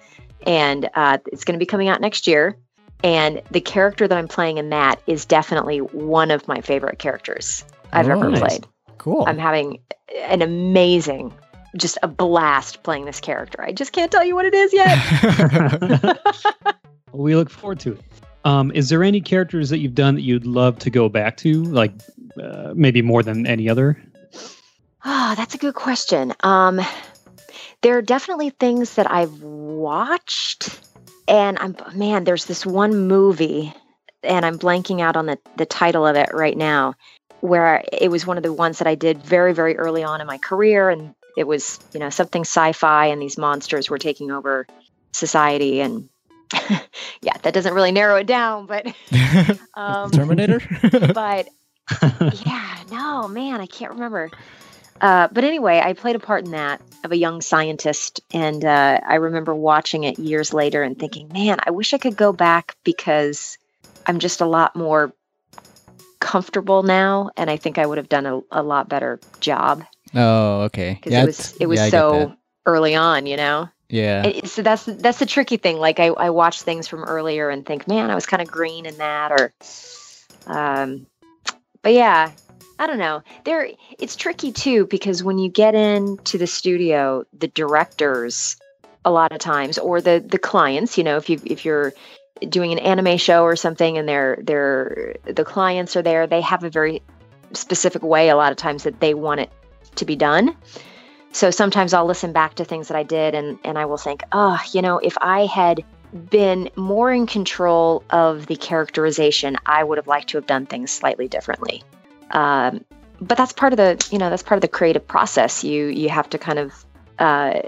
and 0.46 0.88
uh, 0.94 1.18
it's 1.26 1.44
going 1.44 1.54
to 1.54 1.58
be 1.58 1.66
coming 1.66 1.88
out 1.88 2.00
next 2.00 2.26
year. 2.26 2.56
And 3.04 3.42
the 3.50 3.60
character 3.60 4.08
that 4.08 4.16
I'm 4.16 4.28
playing 4.28 4.58
in 4.58 4.70
that 4.70 5.00
is 5.06 5.26
definitely 5.26 5.78
one 5.80 6.30
of 6.30 6.48
my 6.48 6.60
favorite 6.62 6.98
characters 6.98 7.64
I've 7.92 8.08
Oh, 8.08 8.12
ever 8.12 8.30
nice. 8.30 8.40
played. 8.40 8.66
Cool. 8.98 9.24
I'm 9.26 9.38
having 9.38 9.80
an 10.22 10.40
amazing, 10.40 11.32
just 11.76 11.98
a 12.02 12.08
blast 12.08 12.82
playing 12.82 13.04
this 13.04 13.20
character. 13.20 13.62
I 13.62 13.72
just 13.72 13.92
can't 13.92 14.10
tell 14.10 14.24
you 14.24 14.34
what 14.34 14.46
it 14.46 14.54
is 14.54 14.72
yet. 14.72 16.18
We 17.12 17.34
look 17.36 17.48
forward 17.50 17.80
to 17.80 17.92
it. 17.92 18.00
Um, 18.46 18.70
is 18.70 18.90
there 18.90 19.02
any 19.02 19.20
characters 19.20 19.70
that 19.70 19.78
you've 19.78 19.96
done 19.96 20.14
that 20.14 20.20
you'd 20.20 20.46
love 20.46 20.78
to 20.78 20.90
go 20.90 21.08
back 21.08 21.36
to, 21.38 21.64
like 21.64 21.90
uh, 22.40 22.72
maybe 22.76 23.02
more 23.02 23.24
than 23.24 23.44
any 23.44 23.68
other? 23.68 24.00
Ah, 25.04 25.34
that's 25.36 25.56
a 25.56 25.58
good 25.58 25.74
question. 25.74 26.32
Um, 26.44 26.80
there 27.82 27.98
are 27.98 28.02
definitely 28.02 28.50
things 28.50 28.94
that 28.94 29.10
I've 29.10 29.42
watched, 29.42 30.78
and 31.26 31.58
I'm 31.58 31.74
man. 31.96 32.22
There's 32.22 32.44
this 32.44 32.64
one 32.64 33.08
movie, 33.08 33.74
and 34.22 34.46
I'm 34.46 34.60
blanking 34.60 35.00
out 35.00 35.16
on 35.16 35.26
the 35.26 35.38
the 35.56 35.66
title 35.66 36.06
of 36.06 36.14
it 36.14 36.28
right 36.32 36.56
now, 36.56 36.94
where 37.40 37.82
it 37.92 38.12
was 38.12 38.28
one 38.28 38.36
of 38.36 38.44
the 38.44 38.52
ones 38.52 38.78
that 38.78 38.86
I 38.86 38.94
did 38.94 39.24
very 39.24 39.54
very 39.54 39.76
early 39.76 40.04
on 40.04 40.20
in 40.20 40.26
my 40.28 40.38
career, 40.38 40.88
and 40.88 41.16
it 41.36 41.48
was 41.48 41.80
you 41.92 41.98
know 41.98 42.10
something 42.10 42.42
sci-fi, 42.42 43.06
and 43.06 43.20
these 43.20 43.36
monsters 43.36 43.90
were 43.90 43.98
taking 43.98 44.30
over 44.30 44.68
society, 45.12 45.80
and 45.80 46.08
yeah, 47.22 47.36
that 47.42 47.54
doesn't 47.54 47.74
really 47.74 47.92
narrow 47.92 48.16
it 48.16 48.26
down, 48.26 48.66
but 48.66 48.86
um, 49.74 50.10
Terminator. 50.10 50.60
but 51.14 51.48
yeah, 52.44 52.82
no, 52.90 53.28
man, 53.28 53.60
I 53.60 53.66
can't 53.66 53.92
remember. 53.92 54.30
Uh, 55.00 55.28
but 55.30 55.44
anyway, 55.44 55.80
I 55.82 55.92
played 55.92 56.16
a 56.16 56.20
part 56.20 56.44
in 56.44 56.52
that 56.52 56.80
of 57.04 57.12
a 57.12 57.16
young 57.16 57.40
scientist, 57.40 58.20
and 58.32 58.64
uh, 58.64 59.00
I 59.06 59.16
remember 59.16 59.54
watching 59.54 60.04
it 60.04 60.18
years 60.18 60.54
later 60.54 60.82
and 60.82 60.98
thinking, 60.98 61.28
man, 61.32 61.58
I 61.64 61.70
wish 61.70 61.92
I 61.92 61.98
could 61.98 62.16
go 62.16 62.32
back 62.32 62.76
because 62.82 63.58
I'm 64.06 64.18
just 64.18 64.40
a 64.40 64.46
lot 64.46 64.74
more 64.74 65.12
comfortable 66.20 66.82
now, 66.82 67.30
and 67.36 67.50
I 67.50 67.56
think 67.56 67.78
I 67.78 67.86
would 67.86 67.98
have 67.98 68.08
done 68.08 68.26
a, 68.26 68.40
a 68.50 68.62
lot 68.62 68.88
better 68.88 69.20
job 69.40 69.84
oh, 70.14 70.62
okay. 70.62 70.94
because 70.94 71.12
Yeah, 71.12 71.22
it 71.22 71.26
was 71.26 71.56
it 71.60 71.66
was 71.66 71.78
yeah, 71.78 71.84
I 71.84 71.90
get 71.90 71.92
that. 71.92 72.28
so 72.28 72.36
early 72.64 72.94
on, 72.94 73.26
you 73.26 73.36
know. 73.36 73.68
Yeah. 73.88 74.26
It- 74.26 74.48
so 74.48 74.62
that's 74.62 74.84
that's 74.84 75.18
the 75.18 75.26
tricky 75.26 75.56
thing. 75.56 75.78
Like 75.78 76.00
I, 76.00 76.06
I 76.06 76.30
watch 76.30 76.62
things 76.62 76.88
from 76.88 77.04
earlier 77.04 77.48
and 77.50 77.64
think, 77.64 77.86
man, 77.86 78.10
I 78.10 78.14
was 78.14 78.26
kind 78.26 78.42
of 78.42 78.48
green 78.48 78.86
in 78.86 78.96
that, 78.98 79.32
or, 79.32 79.52
um, 80.46 81.06
but 81.82 81.92
yeah, 81.92 82.32
I 82.78 82.86
don't 82.86 82.98
know. 82.98 83.22
There, 83.44 83.68
it's 83.98 84.16
tricky 84.16 84.52
too 84.52 84.86
because 84.86 85.22
when 85.22 85.38
you 85.38 85.48
get 85.48 85.74
into 85.74 86.38
the 86.38 86.46
studio, 86.46 87.24
the 87.32 87.48
directors, 87.48 88.56
a 89.04 89.10
lot 89.10 89.32
of 89.32 89.38
times, 89.38 89.78
or 89.78 90.00
the 90.00 90.22
the 90.26 90.38
clients, 90.38 90.98
you 90.98 91.04
know, 91.04 91.16
if 91.16 91.30
you 91.30 91.40
if 91.44 91.64
you're 91.64 91.92
doing 92.48 92.72
an 92.72 92.78
anime 92.80 93.16
show 93.16 93.44
or 93.44 93.56
something, 93.56 93.96
and 93.96 94.08
they're 94.08 94.38
they're 94.42 95.16
the 95.24 95.44
clients 95.44 95.96
are 95.96 96.02
there, 96.02 96.26
they 96.26 96.40
have 96.40 96.64
a 96.64 96.70
very 96.70 97.02
specific 97.52 98.02
way 98.02 98.28
a 98.28 98.36
lot 98.36 98.50
of 98.50 98.58
times 98.58 98.82
that 98.82 99.00
they 99.00 99.14
want 99.14 99.40
it 99.40 99.50
to 99.94 100.04
be 100.04 100.16
done. 100.16 100.54
So 101.36 101.50
sometimes 101.50 101.92
I'll 101.92 102.06
listen 102.06 102.32
back 102.32 102.54
to 102.54 102.64
things 102.64 102.88
that 102.88 102.96
I 102.96 103.02
did 103.02 103.34
and, 103.34 103.58
and 103.62 103.76
I 103.76 103.84
will 103.84 103.98
think, 103.98 104.22
oh, 104.32 104.58
you 104.72 104.80
know, 104.80 104.96
if 104.96 105.18
I 105.20 105.44
had 105.44 105.84
been 106.30 106.70
more 106.76 107.12
in 107.12 107.26
control 107.26 108.02
of 108.08 108.46
the 108.46 108.56
characterization, 108.56 109.58
I 109.66 109.84
would 109.84 109.98
have 109.98 110.06
liked 110.06 110.30
to 110.30 110.38
have 110.38 110.46
done 110.46 110.64
things 110.64 110.90
slightly 110.90 111.28
differently. 111.28 111.82
Um, 112.30 112.86
but 113.20 113.36
that's 113.36 113.52
part 113.52 113.74
of 113.74 113.76
the, 113.76 114.02
you 114.10 114.16
know, 114.16 114.30
that's 114.30 114.42
part 114.42 114.56
of 114.56 114.62
the 114.62 114.68
creative 114.68 115.06
process. 115.06 115.62
You 115.62 115.88
you 115.88 116.08
have 116.08 116.30
to 116.30 116.38
kind 116.38 116.58
of 116.58 116.86
uh, 117.18 117.60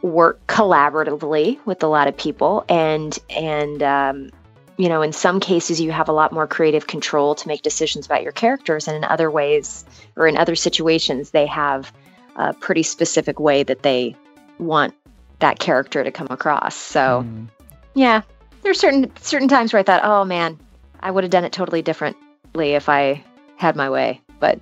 work 0.00 0.46
collaboratively 0.46 1.58
with 1.66 1.82
a 1.82 1.88
lot 1.88 2.08
of 2.08 2.16
people 2.16 2.64
and 2.70 3.18
and 3.28 3.82
um, 3.82 4.30
you 4.78 4.88
know, 4.88 5.02
in 5.02 5.12
some 5.12 5.40
cases, 5.40 5.78
you 5.78 5.92
have 5.92 6.08
a 6.08 6.12
lot 6.12 6.32
more 6.32 6.46
creative 6.46 6.86
control 6.86 7.34
to 7.34 7.48
make 7.48 7.60
decisions 7.60 8.06
about 8.06 8.22
your 8.22 8.32
characters, 8.32 8.88
and 8.88 8.96
in 8.96 9.04
other 9.04 9.30
ways, 9.30 9.84
or 10.16 10.26
in 10.26 10.38
other 10.38 10.54
situations, 10.54 11.32
they 11.32 11.44
have 11.44 11.92
a 12.40 12.54
pretty 12.54 12.82
specific 12.82 13.38
way 13.38 13.62
that 13.62 13.82
they 13.82 14.16
want 14.58 14.94
that 15.40 15.58
character 15.58 16.02
to 16.04 16.10
come 16.10 16.26
across. 16.30 16.74
So, 16.74 17.24
Mm. 17.26 17.46
yeah, 17.94 18.22
there's 18.62 18.78
certain 18.78 19.10
certain 19.20 19.48
times 19.48 19.72
where 19.72 19.80
I 19.80 19.82
thought, 19.82 20.00
oh 20.04 20.24
man, 20.24 20.58
I 21.00 21.10
would 21.10 21.24
have 21.24 21.30
done 21.30 21.44
it 21.44 21.52
totally 21.52 21.82
differently 21.82 22.72
if 22.72 22.88
I 22.88 23.22
had 23.56 23.76
my 23.76 23.88
way. 23.90 24.20
But 24.38 24.58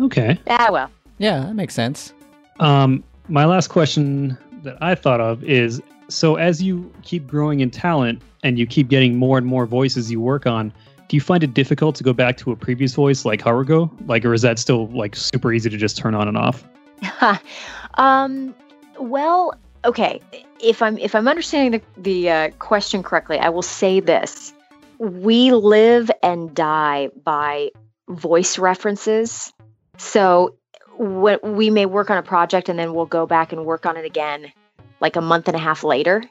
Okay. 0.00 0.38
ah, 0.48 0.68
well, 0.70 0.90
Yeah, 1.18 1.40
that 1.40 1.54
makes 1.54 1.74
sense. 1.74 2.12
Um, 2.60 3.02
my 3.28 3.44
last 3.44 3.68
question 3.68 4.36
that 4.62 4.76
I 4.82 4.94
thought 4.94 5.20
of 5.20 5.42
is 5.44 5.80
so 6.08 6.36
as 6.36 6.62
you 6.62 6.90
keep 7.02 7.26
growing 7.26 7.60
in 7.60 7.70
talent 7.70 8.20
and 8.42 8.58
you 8.58 8.66
keep 8.66 8.88
getting 8.88 9.16
more 9.16 9.38
and 9.38 9.46
more 9.46 9.64
voices 9.66 10.10
you 10.10 10.20
work 10.20 10.46
on, 10.46 10.72
do 11.08 11.16
you 11.16 11.20
find 11.20 11.42
it 11.44 11.54
difficult 11.54 11.94
to 11.96 12.04
go 12.04 12.12
back 12.12 12.36
to 12.38 12.50
a 12.52 12.56
previous 12.56 12.94
voice 12.94 13.24
like 13.24 13.40
Haruko? 13.42 13.90
Like, 14.08 14.24
or 14.24 14.32
is 14.34 14.42
that 14.42 14.58
still 14.58 14.88
like 14.88 15.14
super 15.14 15.52
easy 15.52 15.68
to 15.70 15.76
just 15.76 15.96
turn 15.96 16.14
on 16.14 16.26
and 16.28 16.36
off? 16.36 16.64
um, 17.94 18.54
well, 18.98 19.54
okay. 19.84 20.20
If 20.60 20.82
I'm 20.82 20.98
if 20.98 21.14
I'm 21.14 21.28
understanding 21.28 21.80
the 21.96 22.00
the 22.00 22.30
uh, 22.30 22.50
question 22.58 23.02
correctly, 23.02 23.38
I 23.38 23.48
will 23.48 23.62
say 23.62 24.00
this: 24.00 24.52
we 24.98 25.52
live 25.52 26.10
and 26.22 26.54
die 26.54 27.10
by 27.24 27.70
voice 28.08 28.58
references. 28.58 29.52
So 29.98 30.56
when 30.98 31.38
we 31.42 31.70
may 31.70 31.86
work 31.86 32.10
on 32.10 32.18
a 32.18 32.22
project 32.22 32.68
and 32.68 32.78
then 32.78 32.94
we'll 32.94 33.06
go 33.06 33.26
back 33.26 33.52
and 33.52 33.64
work 33.64 33.86
on 33.86 33.96
it 33.96 34.04
again, 34.04 34.52
like 35.00 35.16
a 35.16 35.20
month 35.20 35.48
and 35.48 35.56
a 35.56 35.60
half 35.60 35.82
later, 35.84 36.22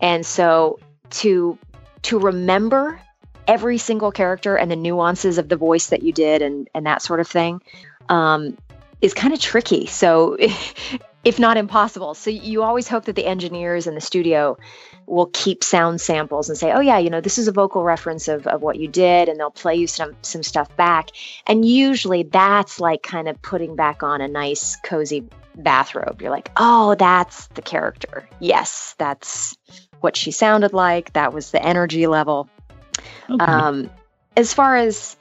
and 0.00 0.24
so 0.24 0.78
to 1.10 1.58
to 2.02 2.18
remember 2.18 3.00
every 3.46 3.78
single 3.78 4.12
character 4.12 4.56
and 4.56 4.70
the 4.70 4.76
nuances 4.76 5.38
of 5.38 5.48
the 5.48 5.56
voice 5.56 5.88
that 5.88 6.02
you 6.02 6.12
did 6.12 6.42
and 6.42 6.68
and 6.74 6.86
that 6.86 7.00
sort 7.00 7.20
of 7.20 7.26
thing 7.26 7.62
um, 8.08 8.56
is 9.00 9.14
kind 9.14 9.32
of 9.32 9.40
tricky. 9.40 9.86
So, 9.86 10.36
if 11.24 11.38
not 11.38 11.56
impossible. 11.56 12.14
So, 12.14 12.30
you 12.30 12.62
always 12.62 12.88
hope 12.88 13.04
that 13.04 13.16
the 13.16 13.26
engineers 13.26 13.86
in 13.86 13.94
the 13.94 14.00
studio 14.00 14.56
will 15.06 15.30
keep 15.32 15.64
sound 15.64 16.00
samples 16.00 16.48
and 16.48 16.58
say, 16.58 16.72
oh, 16.72 16.80
yeah, 16.80 16.98
you 16.98 17.10
know, 17.10 17.20
this 17.20 17.38
is 17.38 17.48
a 17.48 17.52
vocal 17.52 17.82
reference 17.82 18.28
of, 18.28 18.46
of 18.46 18.60
what 18.62 18.78
you 18.78 18.88
did, 18.88 19.28
and 19.28 19.40
they'll 19.40 19.50
play 19.50 19.74
you 19.74 19.86
some, 19.86 20.14
some 20.22 20.42
stuff 20.42 20.74
back. 20.76 21.10
And 21.46 21.64
usually 21.64 22.24
that's 22.24 22.78
like 22.78 23.02
kind 23.02 23.28
of 23.28 23.40
putting 23.42 23.74
back 23.74 24.02
on 24.02 24.20
a 24.20 24.28
nice, 24.28 24.76
cozy 24.84 25.24
bathrobe. 25.56 26.20
You're 26.20 26.30
like, 26.30 26.50
oh, 26.56 26.94
that's 26.94 27.46
the 27.48 27.62
character. 27.62 28.28
Yes, 28.40 28.94
that's 28.98 29.56
what 30.00 30.16
she 30.16 30.30
sounded 30.30 30.72
like. 30.72 31.12
That 31.14 31.32
was 31.32 31.50
the 31.50 31.64
energy 31.64 32.06
level. 32.06 32.48
Okay. 33.30 33.44
Um, 33.44 33.90
as 34.36 34.54
far 34.54 34.76
as 34.76 35.16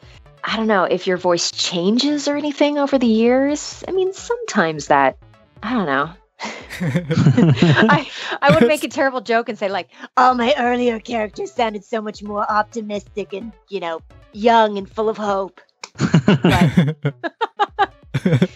I 0.48 0.56
don't 0.56 0.68
know 0.68 0.86
if 0.86 1.06
your 1.06 1.18
voice 1.18 1.52
changes 1.52 2.28
or 2.28 2.38
anything 2.38 2.78
over 2.78 2.98
the 2.98 3.06
years. 3.06 3.84
I 3.88 3.92
mean, 3.92 4.14
sometimes 4.14 4.88
that 4.88 5.18
I 5.62 5.74
don't 5.74 5.86
know. 5.86 6.10
I 6.40 8.10
I 8.42 8.54
would 8.54 8.68
make 8.68 8.84
a 8.84 8.88
terrible 8.88 9.22
joke 9.22 9.50
and 9.50 9.60
say 9.60 9.68
like, 9.68 9.90
all 10.16 10.36
my 10.36 10.54
earlier 10.58 11.00
characters 11.00 11.52
sounded 11.52 11.84
so 11.84 12.02
much 12.02 12.24
more 12.24 12.50
optimistic 12.50 13.34
and 13.34 13.52
you 13.70 13.82
know 13.82 14.02
young 14.32 14.78
and 14.78 14.90
full 14.90 15.10
of 15.10 15.18
hope." 15.18 15.60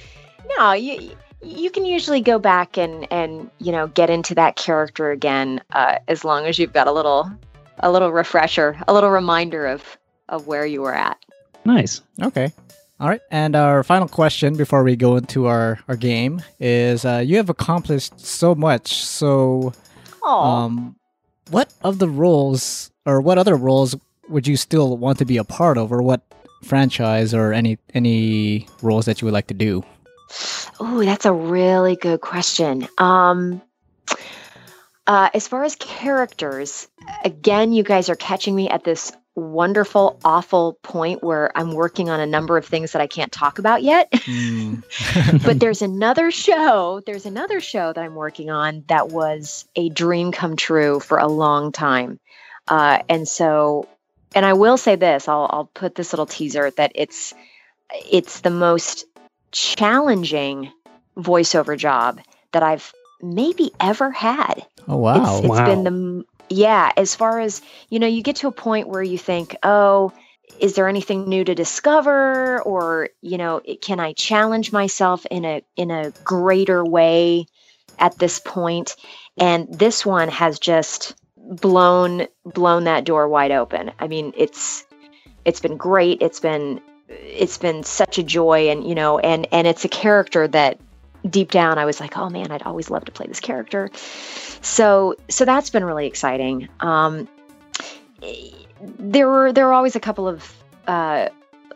No, 0.57 0.73
you 0.73 1.11
you 1.41 1.71
can 1.71 1.85
usually 1.85 2.21
go 2.21 2.37
back 2.37 2.77
and 2.77 3.11
and 3.11 3.49
you 3.59 3.71
know 3.71 3.87
get 3.87 4.09
into 4.09 4.35
that 4.35 4.55
character 4.55 5.11
again 5.11 5.61
uh, 5.73 5.97
as 6.07 6.23
long 6.23 6.45
as 6.45 6.59
you've 6.59 6.73
got 6.73 6.87
a 6.87 6.91
little 6.91 7.31
a 7.79 7.91
little 7.91 8.11
refresher, 8.11 8.77
a 8.87 8.93
little 8.93 9.09
reminder 9.09 9.65
of 9.65 9.97
of 10.29 10.47
where 10.47 10.65
you 10.65 10.81
were 10.81 10.93
at. 10.93 11.17
Nice. 11.65 12.01
Okay. 12.21 12.51
All 12.99 13.09
right. 13.09 13.21
And 13.31 13.55
our 13.55 13.83
final 13.83 14.07
question 14.07 14.55
before 14.55 14.83
we 14.83 14.95
go 14.95 15.15
into 15.15 15.47
our, 15.47 15.79
our 15.87 15.95
game 15.95 16.41
is 16.59 17.03
uh, 17.03 17.23
you 17.25 17.37
have 17.37 17.49
accomplished 17.49 18.19
so 18.19 18.53
much. 18.53 18.93
So, 18.93 19.73
um, 20.25 20.95
what 21.49 21.73
of 21.83 21.97
the 21.97 22.07
roles 22.07 22.91
or 23.05 23.21
what 23.21 23.37
other 23.37 23.55
roles 23.55 23.95
would 24.29 24.47
you 24.47 24.55
still 24.55 24.97
want 24.97 25.17
to 25.17 25.25
be 25.25 25.37
a 25.37 25.43
part 25.43 25.77
of 25.77 25.91
or 25.91 26.01
what 26.01 26.21
franchise 26.63 27.33
or 27.33 27.53
any 27.53 27.79
any 27.95 28.67
roles 28.83 29.05
that 29.05 29.19
you 29.19 29.25
would 29.25 29.33
like 29.33 29.47
to 29.47 29.55
do? 29.55 29.83
oh, 30.79 31.03
that's 31.03 31.25
a 31.25 31.33
really 31.33 31.95
good 31.95 32.21
question. 32.21 32.87
Um, 32.97 33.61
uh, 35.07 35.29
as 35.33 35.47
far 35.47 35.63
as 35.63 35.75
characters, 35.75 36.87
again, 37.23 37.73
you 37.73 37.83
guys 37.83 38.09
are 38.09 38.15
catching 38.15 38.55
me 38.55 38.69
at 38.69 38.83
this 38.83 39.11
wonderful, 39.35 40.19
awful 40.25 40.77
point 40.83 41.23
where 41.23 41.55
I'm 41.57 41.73
working 41.73 42.09
on 42.09 42.19
a 42.19 42.25
number 42.25 42.57
of 42.57 42.65
things 42.65 42.91
that 42.91 43.01
I 43.01 43.07
can't 43.07 43.31
talk 43.31 43.59
about 43.59 43.83
yet. 43.83 44.11
Mm. 44.21 44.83
but 45.43 45.59
there's 45.59 45.81
another 45.81 46.31
show 46.31 47.01
there's 47.05 47.25
another 47.25 47.59
show 47.59 47.91
that 47.91 48.01
i'm 48.01 48.15
working 48.15 48.49
on 48.49 48.83
that 48.87 49.09
was 49.09 49.65
a 49.75 49.89
dream 49.89 50.31
come 50.31 50.55
true 50.55 50.99
for 50.99 51.17
a 51.17 51.27
long 51.27 51.71
time 51.71 52.19
uh, 52.67 52.99
and 53.09 53.27
so 53.27 53.87
and 54.35 54.45
i 54.45 54.53
will 54.53 54.77
say 54.77 54.95
this 54.95 55.27
I'll, 55.27 55.47
I'll 55.51 55.65
put 55.73 55.95
this 55.95 56.13
little 56.13 56.25
teaser 56.25 56.71
that 56.71 56.91
it's 56.95 57.33
it's 58.11 58.41
the 58.41 58.49
most 58.51 59.05
challenging 59.51 60.71
voiceover 61.17 61.77
job 61.77 62.19
that 62.53 62.63
i've 62.63 62.93
maybe 63.21 63.71
ever 63.79 64.11
had 64.11 64.65
oh 64.87 64.97
wow. 64.97 65.23
it's, 65.23 65.39
it's 65.45 65.47
Wow. 65.49 65.65
been 65.65 65.83
the 65.83 65.91
m- 65.91 66.25
yeah 66.51 66.91
as 66.97 67.15
far 67.15 67.39
as 67.39 67.61
you 67.89 67.99
know 67.99 68.07
you 68.07 68.21
get 68.21 68.35
to 68.37 68.47
a 68.47 68.51
point 68.51 68.87
where 68.87 69.03
you 69.03 69.17
think 69.17 69.55
oh 69.63 70.11
is 70.59 70.75
there 70.75 70.87
anything 70.87 71.27
new 71.27 71.43
to 71.43 71.55
discover? 71.55 72.61
Or 72.61 73.09
you 73.21 73.37
know 73.37 73.61
can 73.81 73.99
i 73.99 74.13
challenge 74.13 74.71
myself 74.71 75.25
in 75.31 75.45
a 75.45 75.61
in 75.75 75.91
a 75.91 76.11
greater 76.23 76.85
way 76.85 77.47
at 77.99 78.17
this 78.17 78.39
point. 78.39 78.95
and 79.37 79.67
this 79.71 80.05
one 80.05 80.29
has 80.29 80.59
just 80.59 81.15
blown 81.37 82.27
blown 82.45 82.83
that 82.85 83.03
door 83.03 83.27
wide 83.27 83.51
open. 83.51 83.91
I 83.99 84.07
mean 84.07 84.33
it's 84.37 84.85
it's 85.45 85.59
been 85.59 85.77
great. 85.77 86.21
It's 86.21 86.39
been 86.39 86.81
it's 87.09 87.57
been 87.57 87.83
such 87.83 88.17
a 88.17 88.23
joy 88.23 88.69
and 88.69 88.87
you 88.87 88.95
know 88.95 89.19
and 89.19 89.47
and 89.51 89.67
it's 89.67 89.85
a 89.85 89.89
character 89.89 90.47
that 90.47 90.79
deep 91.29 91.51
down 91.51 91.77
i 91.77 91.85
was 91.85 91.99
like 91.99 92.17
oh 92.17 92.29
man 92.29 92.51
i'd 92.51 92.63
always 92.63 92.89
love 92.89 93.05
to 93.05 93.11
play 93.11 93.25
this 93.27 93.39
character 93.39 93.89
so 93.93 95.15
so 95.29 95.45
that's 95.45 95.69
been 95.69 95.85
really 95.85 96.07
exciting 96.07 96.67
um 96.79 97.27
there 98.99 99.27
were 99.27 99.53
there 99.53 99.67
were 99.67 99.73
always 99.73 99.95
a 99.95 99.99
couple 99.99 100.27
of 100.27 100.55
uh 100.87 101.27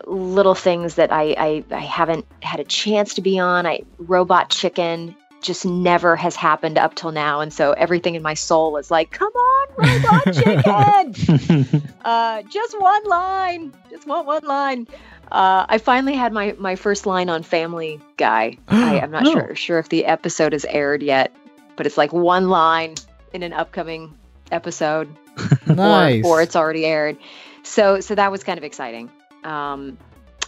little 0.08 0.56
things 0.56 0.96
that 0.96 1.12
I, 1.12 1.36
I 1.38 1.64
i 1.72 1.80
haven't 1.80 2.26
had 2.42 2.60
a 2.60 2.64
chance 2.64 3.14
to 3.16 3.22
be 3.22 3.40
on 3.40 3.66
i 3.66 3.82
robot 4.00 4.50
chicken 4.50 5.16
just 5.42 5.66
never 5.66 6.16
has 6.16 6.36
happened 6.36 6.78
up 6.78 6.96
till 6.96 7.12
now 7.12 7.40
and 7.40 7.54
so 7.54 7.74
everything 7.74 8.16
in 8.16 8.24
my 8.24 8.34
soul 8.34 8.78
is 8.78 8.90
like 8.90 9.12
come 9.12 9.32
on 9.32 9.68
robot 9.78 10.34
chicken 10.34 11.82
uh, 12.06 12.44
just 12.44 12.80
one 12.80 13.04
line. 13.06 13.74
Just 13.90 14.06
want 14.06 14.28
one 14.28 14.46
line. 14.46 14.88
Uh, 15.32 15.66
I 15.68 15.78
finally 15.78 16.14
had 16.16 16.32
my, 16.34 16.56
my 16.58 16.76
first 16.76 17.06
line 17.06 17.30
on 17.30 17.44
Family 17.44 18.00
Guy. 18.18 18.58
I, 18.68 19.00
I'm 19.02 19.12
not 19.12 19.26
Oh. 19.28 19.32
sure 19.34 19.56
sure 19.56 19.80
if 19.80 19.90
the 19.90 20.06
episode 20.06 20.54
is 20.54 20.66
aired 20.66 21.02
yet, 21.04 21.32
but 21.76 21.86
it's 21.86 21.98
like 21.98 22.14
one 22.14 22.50
line 22.50 22.96
in 23.34 23.44
an 23.44 23.54
upcoming 23.54 24.14
episode, 24.52 25.08
nice. 25.68 26.24
or, 26.24 26.40
or 26.40 26.42
it's 26.42 26.56
already 26.56 26.86
aired. 26.86 27.18
So 27.64 28.00
so 28.00 28.16
that 28.16 28.32
was 28.32 28.44
kind 28.44 28.58
of 28.58 28.64
exciting. 28.64 29.10
Um, 29.44 29.98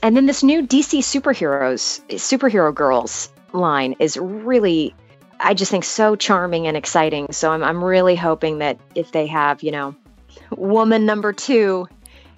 and 0.04 0.16
then 0.16 0.26
this 0.28 0.44
new 0.44 0.62
DC 0.66 1.00
superheroes 1.00 2.02
superhero 2.12 2.74
girls 2.74 3.30
line 3.54 3.96
is 4.00 4.18
really 4.18 4.94
I 5.40 5.54
just 5.54 5.70
think 5.72 5.84
so 5.84 6.16
charming 6.16 6.68
and 6.68 6.78
exciting. 6.78 7.28
So 7.32 7.52
I'm 7.52 7.64
I'm 7.64 7.84
really 7.84 8.16
hoping 8.16 8.60
that 8.60 8.78
if 8.96 9.12
they 9.12 9.26
have, 9.28 9.62
you 9.64 9.72
know, 9.72 9.96
woman 10.52 11.06
number 11.06 11.34
2 11.34 11.88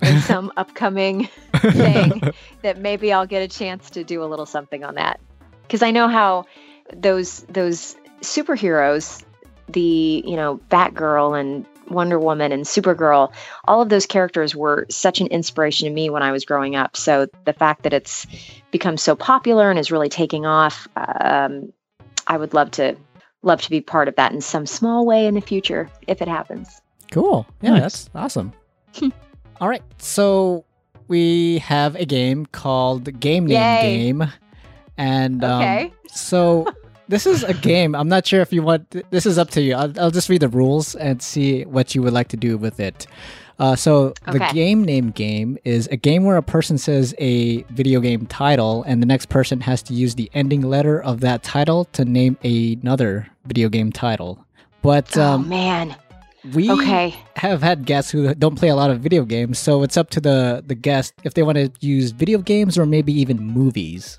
in 0.02 0.22
some 0.22 0.52
upcoming 0.58 1.30
thing 1.56 2.22
that 2.62 2.78
maybe 2.78 3.12
I'll 3.14 3.28
get 3.28 3.42
a 3.42 3.48
chance 3.48 3.90
to 3.92 4.04
do 4.04 4.24
a 4.24 4.26
little 4.26 4.46
something 4.46 4.84
on 4.84 4.96
that. 4.96 5.20
Cuz 5.70 5.84
I 5.84 5.92
know 5.92 6.08
how 6.08 6.46
those 6.94 7.42
those 7.50 7.96
superheroes 8.22 9.24
the, 9.72 10.24
you 10.26 10.36
know, 10.36 10.60
Batgirl 10.70 11.40
and 11.40 11.66
Wonder 11.90 12.20
Woman 12.20 12.52
and 12.52 12.66
Supergirl, 12.66 13.32
all 13.68 13.82
of 13.82 13.90
those 13.90 14.06
characters 14.06 14.56
were 14.56 14.86
such 14.90 15.22
an 15.22 15.28
inspiration 15.28 15.88
to 15.88 15.94
me 15.94 16.10
when 16.10 16.24
I 16.24 16.32
was 16.32 16.46
growing 16.46 16.76
up. 16.76 16.96
So 16.98 17.28
the 17.46 17.54
fact 17.54 17.84
that 17.84 17.94
it's 17.94 18.28
become 18.72 18.98
so 18.98 19.16
popular 19.16 19.70
and 19.70 19.80
is 19.80 19.92
really 19.92 20.10
taking 20.10 20.46
off, 20.46 20.88
um, 20.96 21.72
I 22.28 22.38
would 22.38 22.54
love 22.54 22.72
to 22.72 22.96
love 23.42 23.62
to 23.62 23.70
be 23.70 23.80
part 23.82 24.08
of 24.08 24.16
that 24.18 24.34
in 24.34 24.42
some 24.42 24.66
small 24.66 25.06
way 25.06 25.26
in 25.26 25.34
the 25.34 25.42
future 25.42 25.90
if 26.08 26.22
it 26.22 26.28
happens. 26.28 26.82
Cool. 27.12 27.48
Yeah, 27.62 27.72
Nice. 27.72 27.82
that's 27.82 28.10
awesome. 28.16 28.54
All 29.60 29.68
right. 29.70 29.84
So 29.98 30.66
we 31.08 31.60
have 31.60 31.96
a 31.96 32.06
game 32.06 32.46
called 32.46 33.20
Game 33.20 33.46
Name 33.46 33.58
Yay. 33.58 33.82
Game. 33.82 34.28
And 34.98 35.44
um, 35.44 35.62
Okay. 35.62 35.94
so 36.08 36.68
this 37.08 37.26
is 37.26 37.44
a 37.44 37.54
game. 37.54 37.96
I'm 37.96 38.08
not 38.10 38.26
sure 38.26 38.42
if 38.42 38.54
you 38.54 38.62
want, 38.62 38.90
this 39.12 39.26
is 39.26 39.38
up 39.38 39.50
to 39.52 39.62
you. 39.62 39.76
I'll, 39.76 40.00
I'll 40.00 40.12
just 40.12 40.30
read 40.30 40.42
the 40.42 40.50
rules 40.50 40.96
and 40.96 41.22
see 41.22 41.64
what 41.66 41.96
you 41.96 42.02
would 42.04 42.14
like 42.14 42.28
to 42.30 42.38
do 42.38 42.58
with 42.58 42.80
it. 42.80 43.08
Uh, 43.60 43.76
so 43.76 44.14
the 44.32 44.40
game 44.54 44.86
name 44.86 45.10
game 45.12 45.58
is 45.66 45.88
a 45.88 45.98
game 45.98 46.24
where 46.24 46.38
a 46.38 46.42
person 46.42 46.78
says 46.78 47.14
a 47.20 47.64
video 47.64 48.00
game 48.00 48.26
title, 48.26 48.84
and 48.84 49.02
the 49.02 49.06
next 49.06 49.28
person 49.28 49.60
has 49.60 49.84
to 49.84 49.94
use 49.94 50.16
the 50.16 50.32
ending 50.34 50.62
letter 50.62 51.02
of 51.04 51.20
that 51.20 51.44
title 51.44 51.84
to 51.92 52.06
name 52.06 52.38
another 52.42 53.28
video 53.48 53.68
game 53.68 53.92
title. 53.92 54.46
But 54.82 55.18
oh 55.18 55.34
um, 55.34 55.50
man. 55.50 55.94
We 56.54 56.70
Okay. 56.72 57.16
have 57.36 57.62
had 57.62 57.86
guests 57.86 58.12
who 58.12 58.34
don't 58.36 58.56
play 58.56 58.70
a 58.70 58.76
lot 58.76 58.90
of 58.92 59.00
video 59.02 59.24
games, 59.26 59.60
so 59.60 59.84
it's 59.84 59.98
up 59.98 60.10
to 60.12 60.22
the 60.22 60.64
the 60.66 60.76
guest 60.76 61.14
if 61.24 61.34
they 61.34 61.44
want 61.44 61.58
to 61.58 61.72
use 61.86 62.12
video 62.12 62.40
games 62.40 62.78
or 62.78 62.86
maybe 62.86 63.12
even 63.14 63.42
movies. 63.42 64.18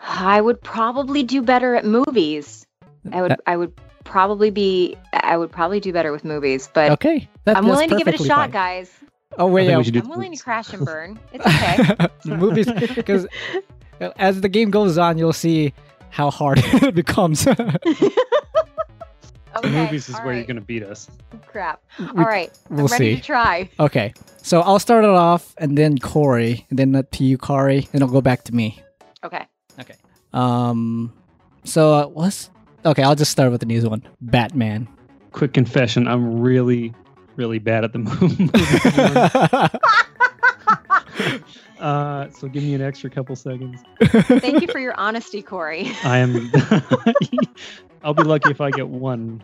I 0.00 0.40
would 0.40 0.60
probably 0.62 1.22
do 1.22 1.42
better 1.42 1.74
at 1.74 1.84
movies. 1.84 2.66
I 3.12 3.22
would 3.22 3.32
Uh, 3.32 3.36
I 3.46 3.56
would 3.56 3.72
probably 4.04 4.50
be 4.50 4.96
I 5.12 5.36
would 5.36 5.50
probably 5.50 5.80
do 5.80 5.92
better 5.92 6.12
with 6.12 6.24
movies, 6.24 6.68
but 6.72 6.90
okay, 6.92 7.28
that, 7.44 7.56
I'm 7.56 7.66
willing 7.66 7.88
to 7.90 7.96
give 7.96 8.08
it 8.08 8.20
a 8.20 8.24
shot, 8.24 8.36
fine. 8.36 8.50
guys. 8.50 8.90
Oh 9.38 9.48
I 9.48 9.50
wait, 9.50 9.62
think 9.62 9.70
yeah, 9.72 9.78
we 9.78 9.84
should 9.84 9.94
do 9.94 10.00
I'm 10.00 10.08
willing 10.08 10.32
to 10.36 10.42
crash 10.42 10.72
and 10.72 10.84
burn. 10.84 11.18
It's 11.32 11.44
okay. 11.46 12.36
movies 12.36 12.68
because 12.94 13.26
as 14.18 14.40
the 14.40 14.48
game 14.48 14.70
goes 14.70 14.96
on, 14.98 15.18
you'll 15.18 15.32
see 15.32 15.72
how 16.10 16.30
hard 16.30 16.58
it 16.64 16.94
becomes. 16.94 17.46
The 19.54 19.68
Okay, 19.68 19.84
movies 19.84 20.08
is 20.08 20.14
all 20.16 20.24
where 20.24 20.34
you're 20.34 20.44
going 20.44 20.56
to 20.56 20.62
beat 20.62 20.82
us. 20.82 21.08
Crap. 21.46 21.80
We- 21.98 22.06
All 22.06 22.14
right. 22.24 22.50
we'll 22.70 22.86
I'm 22.86 22.92
ready 22.92 23.14
see. 23.14 23.20
to 23.20 23.22
try. 23.26 23.70
Okay, 23.78 24.12
so 24.42 24.60
I'll 24.62 24.78
start 24.78 25.04
it 25.04 25.10
off, 25.10 25.54
and 25.58 25.78
then 25.78 25.98
Corey, 25.98 26.66
and 26.70 26.78
then 26.78 26.94
uh, 26.96 27.02
to 27.12 27.24
you, 27.24 27.38
Corey, 27.38 27.88
and 27.92 28.02
it'll 28.02 28.08
go 28.12 28.20
back 28.20 28.42
to 28.44 28.54
me. 28.54 28.82
Okay. 29.24 29.46
Okay. 29.80 29.94
Um, 30.32 31.12
so 31.64 31.92
uh, 31.94 32.06
what's 32.08 32.50
okay? 32.84 33.02
I'll 33.02 33.14
just 33.14 33.30
start 33.30 33.50
with 33.52 33.60
the 33.60 33.72
easy 33.72 33.86
one. 33.88 34.02
Batman. 34.20 34.88
Quick 35.32 35.52
confession: 35.54 36.06
I'm 36.08 36.40
really, 36.40 36.92
really 37.36 37.58
bad 37.60 37.84
at 37.84 37.92
the 37.92 37.98
movie. 38.00 38.50
uh, 41.80 42.30
so 42.30 42.48
give 42.48 42.62
me 42.62 42.74
an 42.74 42.82
extra 42.82 43.10
couple 43.10 43.36
seconds. 43.36 43.82
Thank 44.02 44.62
you 44.62 44.68
for 44.68 44.78
your 44.78 44.98
honesty, 44.98 45.42
Corey. 45.42 45.90
I 46.04 46.18
am. 46.18 46.50
I'll 48.04 48.14
be 48.14 48.22
lucky 48.22 48.50
if 48.50 48.60
I 48.60 48.70
get 48.70 48.88
one. 48.88 49.42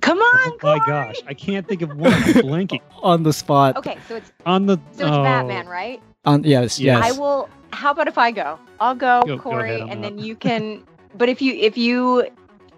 Come 0.00 0.18
on, 0.18 0.52
Oh 0.52 0.56
my 0.62 0.78
gosh, 0.86 1.16
I 1.26 1.34
can't 1.34 1.66
think 1.66 1.82
of 1.82 1.96
one. 1.96 2.12
I'm 2.12 2.22
blanking 2.34 2.80
On 3.02 3.22
the 3.22 3.32
spot. 3.32 3.76
Okay, 3.76 3.96
so 4.08 4.16
it's 4.16 4.32
on 4.46 4.66
the. 4.66 4.76
so 4.92 5.06
it's 5.06 5.16
oh, 5.16 5.22
Batman, 5.22 5.66
right? 5.66 6.02
On 6.24 6.44
yes, 6.44 6.78
yes. 6.78 7.02
I 7.04 7.18
will. 7.18 7.48
How 7.72 7.90
about 7.90 8.06
if 8.06 8.16
I 8.18 8.30
go? 8.30 8.58
I'll 8.80 8.94
go, 8.94 9.22
Go- 9.26 9.36
go 9.36 9.42
Corey, 9.42 9.76
ahead, 9.76 9.88
and 9.88 10.04
up. 10.04 10.10
then 10.10 10.18
you 10.18 10.36
can. 10.46 10.84
But 11.16 11.28
if 11.28 11.42
you 11.42 11.54
if 11.54 11.76
you, 11.76 12.28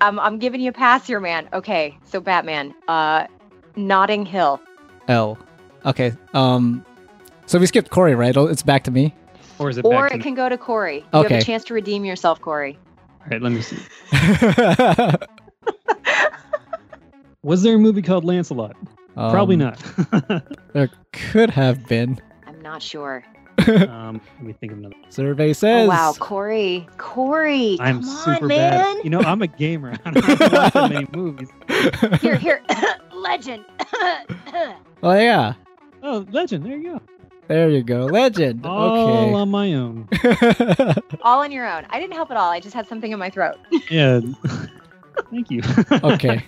um, 0.00 0.18
I'm 0.18 0.38
giving 0.38 0.60
you 0.60 0.70
a 0.70 0.72
pass 0.72 1.06
here, 1.06 1.20
man. 1.20 1.48
Okay, 1.52 1.96
so 2.04 2.20
Batman, 2.20 2.74
uh, 2.88 3.26
Notting 3.76 4.24
Hill. 4.24 4.60
L. 5.08 5.36
Okay. 5.84 6.12
Um. 6.32 6.84
So 7.46 7.58
we 7.58 7.66
skipped 7.66 7.90
Corey, 7.90 8.14
right? 8.14 8.34
Oh, 8.36 8.46
It's 8.46 8.62
back 8.62 8.84
to 8.84 8.90
me. 8.90 9.14
Or 9.58 9.68
is 9.68 9.76
it 9.76 9.84
Or 9.84 9.90
back 9.90 10.08
to 10.10 10.14
it 10.14 10.18
me? 10.18 10.22
can 10.24 10.34
go 10.34 10.48
to 10.48 10.56
Corey. 10.56 10.96
You 10.98 11.04
have 11.12 11.26
Okay. 11.26 11.38
a 11.38 11.42
chance 11.42 11.62
to 11.64 11.74
redeem 11.74 12.04
yourself, 12.06 12.40
Corey. 12.40 12.78
All 13.20 13.26
right, 13.30 13.42
let 13.42 13.52
me 13.52 13.60
see. 13.60 13.76
Was 17.42 17.62
there 17.62 17.74
a 17.74 17.78
movie 17.78 18.00
called 18.00 18.24
Lancelot? 18.24 18.74
Probably 19.14 19.56
Um, 19.56 19.60
not. 19.60 20.42
There 20.72 20.88
could 21.12 21.50
have 21.50 21.86
been. 21.86 22.18
I'm 22.46 22.60
not 22.62 22.82
sure. 22.82 23.22
um, 23.90 24.20
let 24.38 24.42
me 24.46 24.52
think 24.54 24.72
of 24.72 24.78
another. 24.78 24.94
Survey 25.10 25.50
Oh, 25.50 25.52
says. 25.52 25.88
wow, 25.88 26.14
Corey, 26.18 26.86
Corey, 26.98 27.76
I'm 27.80 28.02
come 28.02 28.04
super 28.04 28.42
on, 28.44 28.48
man. 28.48 28.96
bad. 28.96 29.04
You 29.04 29.10
know, 29.10 29.20
I'm 29.20 29.42
a 29.42 29.46
gamer. 29.46 29.96
I 30.04 30.10
don't 30.10 30.26
watch 30.28 30.72
that 30.72 30.90
many 30.92 31.06
movies. 31.12 31.48
Here, 32.20 32.36
here, 32.36 32.62
legend. 33.12 33.64
Oh 35.02 35.12
yeah. 35.12 35.52
Oh, 36.02 36.24
Legend. 36.30 36.64
There 36.64 36.76
you 36.78 36.92
go. 36.94 37.00
There 37.48 37.68
you 37.68 37.82
go. 37.82 38.06
Legend. 38.06 38.64
All 38.64 39.34
on 39.34 39.50
my 39.50 39.74
own. 39.74 40.08
All 41.22 41.40
on 41.40 41.52
your 41.52 41.70
own. 41.70 41.84
I 41.90 42.00
didn't 42.00 42.14
help 42.14 42.30
at 42.30 42.38
all. 42.38 42.50
I 42.50 42.58
just 42.58 42.74
had 42.74 42.86
something 42.88 43.12
in 43.12 43.18
my 43.18 43.28
throat. 43.28 43.56
Yeah. 43.90 44.20
Thank 45.30 45.50
you. 45.50 45.60
okay. 46.02 46.42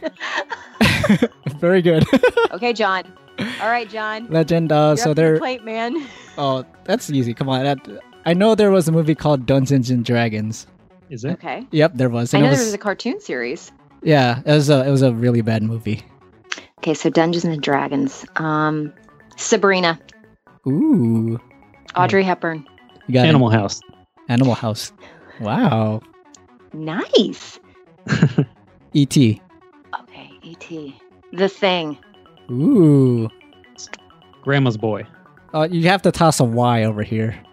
Very 1.58 1.82
good. 1.82 2.04
Okay, 2.52 2.72
John. 2.72 3.04
All 3.38 3.68
right, 3.68 3.88
John. 3.88 4.26
Legend. 4.28 4.72
Uh, 4.72 4.88
You're 4.88 4.96
so 4.96 5.10
up 5.10 5.16
the 5.16 5.22
there. 5.22 5.38
plate, 5.38 5.64
man. 5.64 6.06
Oh, 6.38 6.66
that's 6.84 7.08
easy. 7.08 7.32
Come 7.32 7.48
on. 7.48 7.64
That, 7.64 7.78
I 8.26 8.34
know 8.34 8.54
there 8.54 8.70
was 8.70 8.86
a 8.88 8.92
movie 8.92 9.14
called 9.14 9.46
Dungeons 9.46 9.88
and 9.88 10.04
Dragons. 10.04 10.66
Is 11.08 11.24
it? 11.24 11.30
Okay. 11.32 11.66
Yep, 11.70 11.92
there 11.94 12.10
was. 12.10 12.34
I 12.34 12.38
know 12.40 12.44
it 12.44 12.48
there 12.50 12.58
was, 12.58 12.66
was 12.66 12.74
a 12.74 12.78
cartoon 12.78 13.20
series. 13.20 13.72
yeah, 14.02 14.40
it 14.44 14.52
was 14.52 14.68
a 14.68 14.86
it 14.86 14.90
was 14.90 15.00
a 15.00 15.14
really 15.14 15.40
bad 15.40 15.62
movie. 15.62 16.02
Okay, 16.80 16.92
so 16.92 17.08
Dungeons 17.08 17.46
and 17.46 17.62
Dragons. 17.62 18.26
Um, 18.36 18.92
Sabrina, 19.36 19.98
Ooh, 20.66 21.40
Audrey 21.96 22.22
Hepburn. 22.22 22.66
you 23.06 23.14
got 23.14 23.24
it. 23.24 23.28
Animal 23.28 23.48
House. 23.48 23.80
Animal 24.28 24.54
House. 24.54 24.92
Wow. 25.40 26.02
Nice. 26.74 27.58
E.T. 28.92 29.40
Okay, 30.02 30.30
E.T. 30.42 31.00
The 31.32 31.48
Thing. 31.48 31.96
Ooh. 32.50 33.28
Grandma's 34.42 34.76
Boy. 34.76 35.06
Uh, 35.54 35.68
you 35.70 35.88
have 35.88 36.02
to 36.02 36.12
toss 36.12 36.40
a 36.40 36.44
Y 36.44 36.84
over 36.84 37.02
here. 37.02 37.38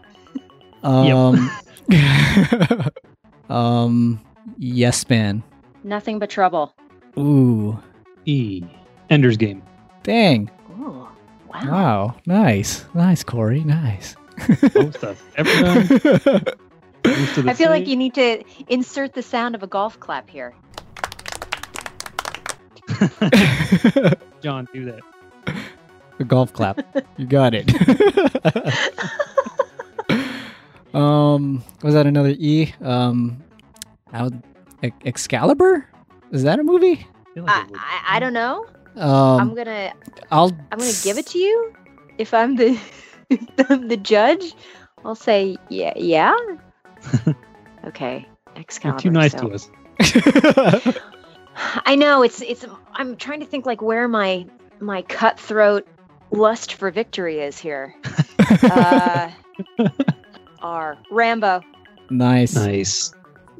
Um. 0.83 1.49
um. 3.49 4.19
Yes, 4.57 5.07
man. 5.07 5.41
Nothing 5.85 6.19
but 6.19 6.29
trouble. 6.29 6.75
Ooh. 7.17 7.79
E. 8.25 8.63
Ender's 9.09 9.37
Game. 9.37 9.63
Dang. 10.03 10.51
Ooh, 10.77 11.07
wow. 11.47 11.71
Wow. 11.71 12.15
Nice. 12.25 12.83
Nice, 12.93 13.23
Corey. 13.23 13.63
Nice. 13.63 14.17
Most 14.75 15.03
of 15.05 15.23
ever 15.37 15.61
done. 15.61 16.43
Moves 17.05 17.35
to 17.35 17.41
the 17.43 17.49
I 17.49 17.53
feel 17.53 17.69
like 17.69 17.87
you 17.87 17.95
need 17.95 18.13
to 18.15 18.43
insert 18.67 19.13
the 19.13 19.23
sound 19.23 19.55
of 19.55 19.63
a 19.63 19.67
golf 19.67 19.99
clap 19.99 20.29
here. 20.29 20.53
John, 24.41 24.67
do 24.73 24.85
that. 24.85 24.99
A 26.19 26.23
golf 26.23 26.53
clap. 26.53 26.79
You 27.17 27.25
got 27.25 27.53
it. 27.55 27.69
um, 30.93 31.63
was 31.81 31.93
that 31.93 32.05
another 32.05 32.33
E? 32.37 32.73
Um, 32.81 33.41
how, 34.11 34.29
Ex- 34.83 34.95
Excalibur? 35.05 35.87
Is 36.31 36.43
that 36.43 36.59
a 36.59 36.63
movie? 36.63 37.05
I 37.35 37.39
like 37.39 37.49
I, 37.49 37.65
I, 37.75 38.17
I 38.17 38.19
don't 38.19 38.33
know. 38.33 38.65
I'm 38.95 39.39
Um, 39.49 39.55
gonna 39.55 39.91
I'll. 40.31 40.51
I'm 40.71 40.77
gonna 40.79 40.91
give 41.03 41.17
it 41.17 41.25
to 41.27 41.39
you. 41.39 41.73
If 42.19 42.33
I'm 42.33 42.55
the 42.55 42.79
if 43.29 43.71
I'm 43.71 43.87
the 43.87 43.97
judge, 43.97 44.53
I'll 45.03 45.15
say 45.15 45.57
yeah 45.69 45.93
yeah. 45.95 46.35
okay, 47.87 48.27
You're 48.55 48.61
Excalibur. 48.61 48.99
too 49.01 49.09
nice 49.11 49.31
so- 49.31 49.49
to 49.49 49.53
us. 49.55 49.69
To. 51.55 51.81
I 51.85 51.95
know 51.95 52.23
it's 52.23 52.41
it's. 52.41 52.65
I'm 52.93 53.15
trying 53.17 53.39
to 53.39 53.45
think 53.45 53.65
like 53.65 53.81
where 53.81 54.07
my 54.07 54.45
my 54.79 55.01
cutthroat 55.03 55.87
lust 56.31 56.73
for 56.75 56.91
victory 56.91 57.39
is 57.39 57.57
here. 57.57 57.95
Uh, 58.63 59.31
R 60.61 60.97
Rambo 61.09 61.61
nice. 62.09 62.55
Nice. 62.55 63.13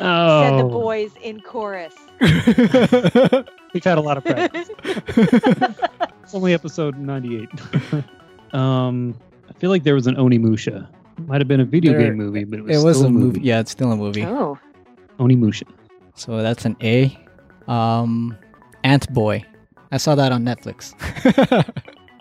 oh. 0.00 0.42
Said 0.42 0.58
the 0.58 0.64
Oh, 0.64 0.68
boys 0.68 1.12
in 1.22 1.40
chorus. 1.40 1.94
we've 2.20 3.84
had 3.84 3.98
a 3.98 4.00
lot 4.00 4.16
of 4.18 4.24
practice. 4.24 4.68
It's 4.84 6.34
only 6.34 6.54
episode 6.54 6.98
98. 6.98 7.48
um, 8.52 9.14
I 9.48 9.52
feel 9.54 9.70
like 9.70 9.84
there 9.84 9.94
was 9.94 10.06
an 10.06 10.16
Onimusha. 10.16 10.88
Might 11.26 11.40
have 11.40 11.48
been 11.48 11.60
a 11.60 11.64
video 11.64 11.92
There- 11.92 12.02
game 12.02 12.16
movie, 12.16 12.44
but 12.44 12.58
it 12.58 12.62
was, 12.62 12.82
it 12.82 12.86
was 12.86 12.96
still 12.98 13.08
a 13.08 13.12
movie. 13.12 13.40
Yeah, 13.40 13.60
it's 13.60 13.70
still 13.70 13.92
a 13.92 13.96
movie. 13.96 14.24
Oh, 14.24 14.58
Onimusha. 15.18 15.64
So 16.16 16.42
that's 16.42 16.64
an 16.64 16.76
A. 16.82 17.16
Um, 17.68 18.36
Ant 18.84 19.12
Boy. 19.12 19.44
I 19.92 19.98
saw 19.98 20.14
that 20.14 20.32
on 20.32 20.44
Netflix. 20.44 20.94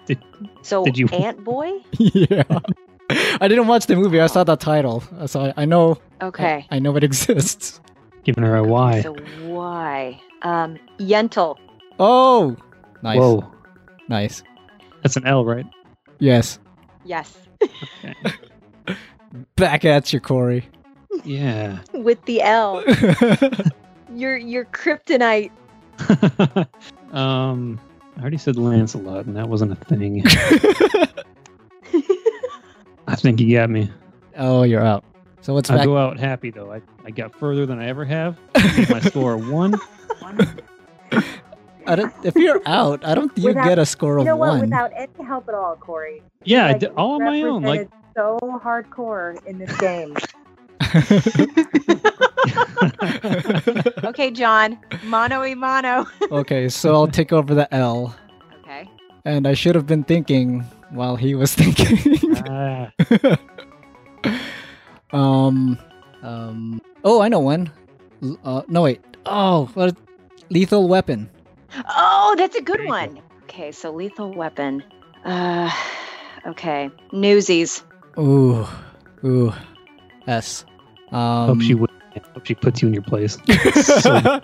so 0.62 0.84
Did 0.86 0.98
you- 0.98 1.08
Ant 1.10 1.44
Boy? 1.44 1.72
yeah. 2.00 2.44
I 3.10 3.48
didn't 3.48 3.68
watch 3.68 3.86
the 3.86 3.96
movie. 3.96 4.20
I 4.20 4.28
saw 4.28 4.44
the 4.44 4.56
title, 4.56 5.04
so 5.28 5.42
I, 5.42 5.54
I 5.58 5.66
know. 5.66 5.98
Okay. 6.22 6.66
I, 6.72 6.78
I 6.78 6.80
know 6.80 6.96
it 6.96 7.04
exists. 7.04 7.80
Giving 8.24 8.44
her 8.44 8.56
a 8.56 8.64
Y. 8.64 9.02
So 9.02 9.14
why? 9.44 10.20
Um, 10.42 10.78
Yentl. 11.00 11.58
Oh, 12.00 12.56
nice, 13.04 13.20
Whoa. 13.20 13.52
nice. 14.10 14.42
That's 15.04 15.16
an 15.18 15.26
L, 15.28 15.46
right? 15.46 15.66
Yes. 16.20 16.58
Yes, 17.04 17.38
Okay. 17.62 18.16
Back 19.56 19.86
at 19.86 20.12
you, 20.12 20.20
Corey. 20.20 20.68
Yeah. 21.24 21.80
with 21.94 22.24
the 22.26 22.42
L. 22.42 22.84
Your 24.16 24.38
your 24.38 24.66
kryptonite. 24.66 25.52
um, 27.14 27.80
I 28.18 28.22
already 28.22 28.38
said 28.38 28.56
Lancelot, 28.56 29.26
and 29.26 29.36
that 29.36 29.50
wasn't 29.50 29.74
a 29.74 29.76
thing. 29.76 30.24
I 33.08 33.16
think 33.16 33.40
you 33.40 33.56
got 33.56 33.70
me. 33.70 33.92
Oh, 34.38 34.64
you're 34.64 34.82
out. 34.82 35.04
So 35.42 35.54
what's 35.54 35.70
I 35.70 35.78
back? 35.78 35.86
go 35.86 35.98
out 35.98 36.18
happy 36.18 36.50
though. 36.50 36.72
I, 36.72 36.82
I 37.04 37.12
got 37.12 37.36
further 37.36 37.66
than 37.66 37.78
I 37.80 37.88
ever 37.88 38.04
have. 38.06 38.38
my 38.90 39.00
score 39.02 39.38
one. 39.38 39.76
I 41.88 41.96
don't, 41.96 42.12
if 42.24 42.36
you're 42.36 42.62
out, 42.66 43.06
I 43.06 43.14
don't 43.14 43.30
think 43.36 43.46
you 43.46 43.54
get 43.54 43.78
a 43.78 43.86
score 43.86 44.16
You 44.16 44.20
of 44.22 44.26
know 44.26 44.38
what? 44.38 44.50
one. 44.54 44.62
Without 44.62 44.92
any 44.96 45.24
help 45.24 45.48
at 45.48 45.54
all, 45.54 45.76
Corey. 45.76 46.24
Yeah, 46.44 46.66
I 46.66 46.72
Like, 46.72 46.80
did 46.80 46.90
all 46.98 47.16
on 47.16 47.24
my 47.26 47.42
own. 47.44 47.62
Like 47.62 47.90
so 48.16 48.40
hardcore 48.64 49.46
in 49.46 49.60
this 49.60 49.76
game. 49.78 50.16
Okay, 54.06 54.32
John. 54.32 54.78
Mono 55.04 55.44
e 55.44 55.56
mono. 55.56 56.06
okay, 56.32 56.70
so 56.70 56.94
I'll 56.94 57.08
take 57.08 57.34
over 57.34 57.54
the 57.56 57.72
L. 57.74 58.16
Okay. 58.62 58.90
And 59.26 59.48
I 59.48 59.54
should 59.54 59.76
have 59.76 59.88
been 59.88 60.04
thinking 60.04 60.62
while 60.92 61.16
he 61.16 61.36
was 61.36 61.54
thinking. 61.56 62.20
ah, 62.48 62.92
um, 65.12 65.78
um. 66.24 66.82
Oh, 67.04 67.22
I 67.22 67.28
know 67.28 67.40
one. 67.40 67.72
L- 68.24 68.40
Uh, 68.44 68.62
no 68.68 68.84
wait. 68.84 69.02
Oh, 69.26 69.66
what? 69.74 69.96
Lethal 70.50 70.88
Weapon. 70.88 71.30
Oh, 71.90 72.36
that's 72.38 72.56
a 72.56 72.62
good 72.62 72.80
There 72.80 72.88
one. 72.88 73.20
Okay, 73.44 73.72
so 73.72 73.92
lethal 73.92 74.32
weapon. 74.34 74.84
Uh, 75.26 75.70
okay. 76.48 76.90
Newsies. 77.12 77.84
Ooh, 78.18 78.66
ooh. 79.24 79.54
S. 80.28 80.66
Um, 81.12 81.48
hope 81.48 81.62
she 81.62 81.74
would. 81.76 81.90
Hope 82.34 82.46
she 82.46 82.56
puts 82.56 82.82
you 82.82 82.88
in 82.88 82.94
your 82.94 83.04
place. 83.04 83.38
So- 83.84 84.42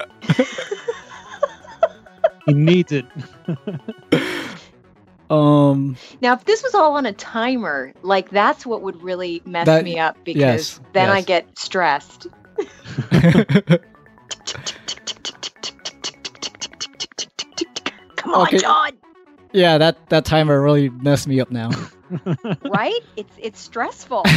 he 2.47 2.53
needs 2.53 2.91
it. 2.91 3.05
um. 5.29 5.95
Now, 6.21 6.33
if 6.33 6.43
this 6.45 6.63
was 6.63 6.73
all 6.75 6.93
on 6.97 7.05
a 7.05 7.13
timer, 7.13 7.93
like 8.01 8.29
that's 8.31 8.65
what 8.65 8.81
would 8.81 9.01
really 9.01 9.41
mess 9.45 9.65
That- 9.67 9.83
me 9.83 9.99
up 9.99 10.17
because 10.23 10.39
yes, 10.39 10.79
then 10.93 11.09
I 11.09 11.21
get 11.21 11.57
stressed. 11.57 12.27
Come 18.15 18.33
on, 18.35 18.47
Okay. 18.47 18.57
John. 18.59 18.91
yeah, 19.51 19.77
that 19.77 20.09
that 20.09 20.25
timer 20.25 20.61
really 20.61 20.89
messed 20.89 21.27
me 21.27 21.39
up 21.39 21.51
now. 21.51 21.69
Right? 22.65 22.99
It's 23.15 23.33
it's 23.39 23.59
stressful. 23.59 24.23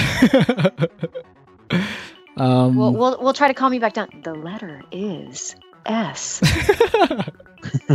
um. 2.36 2.76
we'll, 2.76 2.92
we'll 2.92 3.18
we'll 3.20 3.32
try 3.32 3.48
to 3.48 3.54
calm 3.54 3.72
you 3.74 3.80
back 3.80 3.92
down. 3.94 4.08
The 4.24 4.34
letter 4.34 4.82
is 4.92 5.54
S. 5.86 6.40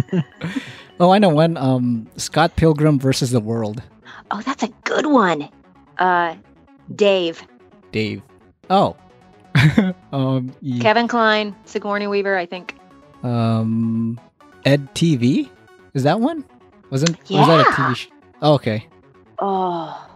oh, 1.00 1.12
I 1.12 1.20
know 1.20 1.30
one. 1.30 1.58
Um, 1.58 2.08
Scott 2.18 2.56
Pilgrim 2.56 3.00
versus 3.00 3.32
the 3.32 3.40
World. 3.40 3.82
Oh, 4.32 4.42
that's 4.42 4.64
a 4.64 4.70
good 4.84 5.06
one. 5.06 5.50
Uh, 5.98 6.36
Dave, 6.96 7.44
Dave. 7.92 8.22
Oh. 8.70 8.96
um. 10.14 10.54
E- 10.62 10.80
Kevin 10.80 11.08
Kline, 11.08 11.56
Sigourney 11.66 12.08
Weaver. 12.08 12.38
I 12.38 12.46
think. 12.46 12.76
um. 13.24 14.20
Ed 14.66 14.94
TV. 14.94 15.50
Is 15.94 16.04
that 16.04 16.20
one? 16.20 16.46
Wasn't? 16.92 17.18
Was 17.30 17.48
that 17.48 17.60
a 17.60 17.64
Yeah. 17.64 17.64
TV? 17.64 17.96
Sh- 17.96 18.08
oh, 18.42 18.54
okay. 18.54 18.88
Oh, 19.40 20.08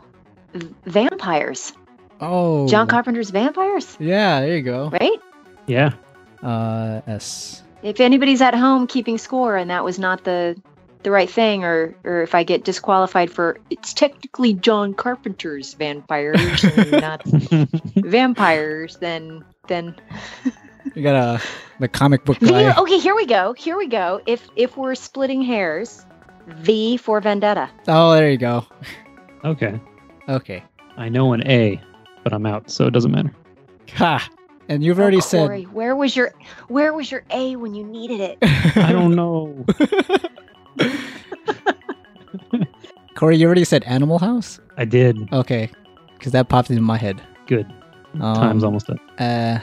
vampires. 0.86 1.74
Oh. 2.24 2.68
John 2.68 2.88
Carpenter's 2.88 3.30
vampires. 3.30 3.96
Yeah. 4.00 4.42
There 4.42 4.56
you 4.56 4.62
go. 4.64 4.90
Right. 4.90 5.20
Yeah. 5.68 5.94
Uh. 6.42 7.02
S. 7.08 7.62
If 7.82 8.00
anybody's 8.00 8.42
at 8.42 8.54
home 8.56 8.88
keeping 8.88 9.18
score 9.18 9.58
and 9.58 9.70
that 9.70 9.84
was 9.84 10.00
not 10.00 10.24
the 10.24 10.56
the 11.04 11.12
right 11.12 11.30
thing, 11.30 11.64
or 11.66 11.96
or 12.06 12.22
if 12.22 12.34
I 12.34 12.44
get 12.44 12.64
disqualified 12.64 13.30
for 13.30 13.58
it's 13.70 13.94
technically 13.94 14.54
John 14.54 14.94
Carpenter's 14.94 15.74
vampires 15.74 16.64
not 16.92 17.24
vampires, 17.96 18.98
then 18.98 19.44
then 19.68 19.96
You 20.96 21.04
got 21.04 21.16
a 21.16 21.42
the 21.80 21.88
comic 21.88 22.24
book 22.26 22.38
Video- 22.40 22.72
guy. 22.74 22.82
okay, 22.82 23.00
here 23.00 23.16
we 23.16 23.26
go. 23.26 23.54
Here 23.54 23.78
we 23.78 23.88
go. 23.88 24.22
If 24.26 24.48
if 24.56 24.78
we're 24.78 24.96
splitting 24.96 25.42
hairs, 25.42 26.06
V 26.48 26.98
for 26.98 27.20
Vendetta. 27.22 27.70
Oh, 27.88 28.14
there 28.16 28.30
you 28.30 28.38
go. 28.38 28.66
okay. 29.44 29.80
Okay. 30.30 30.64
I 30.98 31.10
know 31.10 31.34
an 31.34 31.46
A, 31.48 31.82
but 32.24 32.34
I'm 32.34 32.46
out, 32.46 32.70
so 32.72 32.88
it 32.88 32.92
doesn't 32.92 33.12
matter. 33.12 33.32
Ha. 33.96 34.28
And 34.70 34.82
you've 34.84 34.98
Oh, 35.00 35.04
already 35.04 35.20
said. 35.22 35.48
Corey, 35.48 35.64
where 35.64 35.96
was 35.96 36.16
your 36.16 36.34
where 36.70 36.94
was 36.94 37.12
your 37.12 37.24
A 37.32 37.56
when 37.58 37.74
you 37.76 37.84
needed 37.86 38.22
it? 38.22 38.38
I 38.78 38.92
don't 38.94 39.14
know. 39.16 39.66
Corey, 43.16 43.38
you 43.38 43.46
already 43.46 43.66
said 43.66 43.84
Animal 43.84 44.20
House. 44.20 44.60
I 44.78 44.86
did. 44.86 45.32
Okay, 45.34 45.70
because 46.18 46.32
that 46.32 46.50
popped 46.50 46.70
into 46.70 46.82
my 46.82 46.98
head. 46.98 47.22
Good. 47.48 47.68
Um, 48.16 48.36
Time's 48.36 48.64
almost 48.64 48.90
up. 48.90 48.98
Uh, 49.20 49.60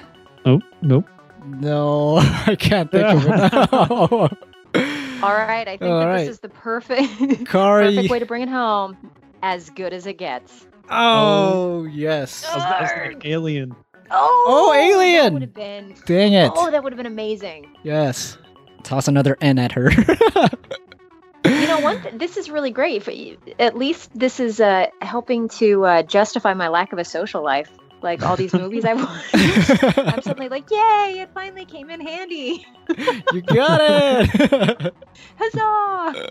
Oh, 0.46 0.60
nope. 0.82 1.06
no, 1.46 2.16
I 2.46 2.56
can't 2.58 2.90
think 2.90 3.04
of 3.06 3.26
it. 3.26 3.52
All 5.22 5.34
right, 5.34 5.68
I 5.68 5.76
think 5.76 5.82
All 5.90 6.00
that 6.00 6.06
right. 6.06 6.18
this 6.20 6.28
is 6.30 6.40
the 6.40 6.48
perfect 6.48 7.46
Corey. 7.46 7.94
perfect 7.94 8.10
way 8.10 8.18
to 8.18 8.26
bring 8.26 8.42
it 8.42 8.48
home. 8.48 8.96
As 9.42 9.68
good 9.70 9.92
as 9.92 10.06
it 10.06 10.16
gets. 10.18 10.66
Oh 10.90 11.84
yes. 11.84 12.44
I 12.48 12.54
was, 12.56 12.64
I 12.64 12.80
was 12.82 12.90
thinking 12.90 13.30
alien. 13.30 13.76
Oh, 14.12 14.44
Oh, 14.48 14.72
Alien! 14.74 15.34
would 15.34 15.42
have 15.42 15.54
been. 15.54 15.94
Dang 16.04 16.32
it. 16.32 16.50
Oh, 16.56 16.68
that 16.70 16.82
would 16.82 16.92
have 16.92 16.96
been 16.96 17.06
amazing. 17.06 17.76
Yes. 17.84 18.36
Toss 18.82 19.06
another 19.06 19.36
N 19.40 19.56
at 19.58 19.70
her. 19.72 19.92
You 19.92 20.06
know, 21.68 21.78
one 21.80 22.02
th- 22.02 22.14
this 22.16 22.36
is 22.36 22.50
really 22.50 22.72
great. 22.72 23.04
For 23.04 23.12
you. 23.12 23.38
At 23.60 23.76
least 23.76 24.10
this 24.18 24.40
is 24.40 24.60
uh, 24.60 24.86
helping 25.00 25.48
to 25.50 25.84
uh, 25.84 26.02
justify 26.02 26.54
my 26.54 26.66
lack 26.68 26.92
of 26.92 26.98
a 26.98 27.04
social 27.04 27.44
life. 27.44 27.70
Like 28.02 28.22
all 28.24 28.34
these 28.34 28.54
movies 28.54 28.84
I 28.86 28.94
watched, 28.94 29.98
I'm 29.98 30.22
suddenly 30.22 30.48
like, 30.48 30.70
"Yay! 30.70 31.20
It 31.20 31.28
finally 31.34 31.66
came 31.66 31.90
in 31.90 32.00
handy! 32.00 32.66
you 33.32 33.42
got 33.42 33.78
it. 33.82 34.94
Huzzah!" 35.38 36.30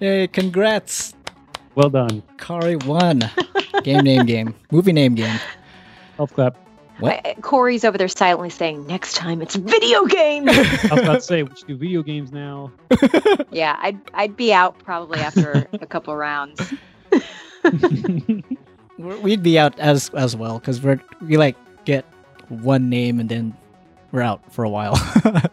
hey, 0.00 0.26
congrats. 0.26 1.14
Well 1.76 1.90
done. 1.90 2.22
Kari 2.38 2.76
won. 2.76 3.20
game 3.84 4.02
name 4.04 4.26
game. 4.26 4.54
Movie 4.72 4.92
name 4.92 5.14
game. 5.14 5.38
Health 6.16 6.32
clap. 6.34 6.56
What? 6.98 7.20
I- 7.26 7.34
Corey's 7.42 7.84
over 7.84 7.98
there 7.98 8.08
silently 8.08 8.48
saying, 8.48 8.86
"Next 8.86 9.14
time 9.14 9.42
it's 9.42 9.54
video 9.56 10.06
games." 10.06 10.48
I 10.50 10.88
was 10.94 11.02
about 11.02 11.14
to 11.16 11.20
say 11.20 11.42
we 11.42 11.54
should 11.54 11.66
do 11.68 11.76
video 11.76 12.02
games 12.02 12.32
now. 12.32 12.72
yeah, 13.50 13.76
I'd 13.82 13.98
I'd 14.14 14.34
be 14.36 14.52
out 14.54 14.78
probably 14.78 15.20
after 15.20 15.68
a 15.74 15.86
couple 15.86 16.16
rounds. 16.16 16.58
We're- 18.98 19.18
We'd 19.20 19.42
be 19.42 19.58
out 19.58 19.78
as 19.78 20.08
as 20.10 20.34
well 20.34 20.58
because 20.58 20.80
we're 20.80 20.98
we 21.20 21.36
like 21.36 21.54
get 21.84 22.06
one 22.48 22.88
name 22.88 23.20
and 23.20 23.28
then 23.28 23.54
we're 24.10 24.22
out 24.22 24.50
for 24.54 24.64
a 24.64 24.70
while. 24.70 24.94
That's 25.22 25.50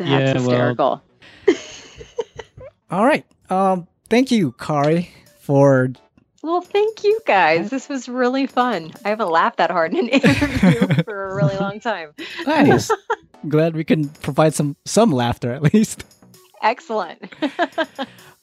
Yeah, 0.00 0.32
well- 0.32 0.32
hysterical. 0.34 1.02
All 2.90 3.04
right. 3.04 3.26
Um. 3.50 3.86
Thank 4.08 4.30
you, 4.30 4.52
Kari, 4.52 5.10
for 5.46 5.90
Well, 6.42 6.60
thank 6.60 7.04
you 7.04 7.20
guys. 7.26 7.70
This 7.70 7.88
was 7.88 8.08
really 8.08 8.46
fun. 8.46 8.92
I 9.04 9.08
haven't 9.10 9.30
laughed 9.30 9.58
that 9.58 9.70
hard 9.70 9.94
in 9.94 10.00
an 10.00 10.08
interview 10.20 11.02
for 11.04 11.28
a 11.30 11.34
really 11.34 11.56
long 11.56 11.78
time. 11.80 12.10
nice. 12.46 12.90
Glad 13.48 13.74
we 13.76 13.84
can 13.84 14.08
provide 14.26 14.54
some 14.54 14.76
some 14.84 15.12
laughter 15.12 15.52
at 15.52 15.62
least. 15.62 16.04
Excellent. 16.62 17.22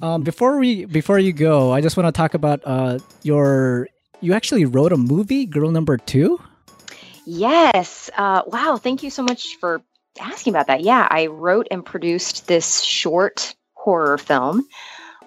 Um, 0.02 0.22
before 0.24 0.60
we 0.60 0.84
before 0.84 1.18
you 1.18 1.32
go, 1.32 1.72
I 1.72 1.80
just 1.80 1.96
want 1.96 2.08
to 2.08 2.12
talk 2.12 2.34
about 2.34 2.60
uh 2.66 3.00
your 3.24 3.88
you 4.20 4.34
actually 4.34 4.66
wrote 4.66 4.92
a 4.92 4.98
movie, 4.98 5.46
Girl 5.46 5.72
Number 5.72 5.96
Two. 5.96 6.40
yes. 7.26 8.10
Uh, 8.18 8.42
wow. 8.48 8.76
Thank 8.76 9.04
you 9.04 9.10
so 9.10 9.24
much 9.24 9.56
for 9.62 9.82
asking 10.20 10.52
about 10.52 10.68
that. 10.68 10.82
Yeah, 10.82 11.08
I 11.10 11.28
wrote 11.28 11.68
and 11.72 11.86
produced 11.86 12.48
this 12.48 12.82
short 12.84 13.56
horror 13.76 14.18
film, 14.18 14.68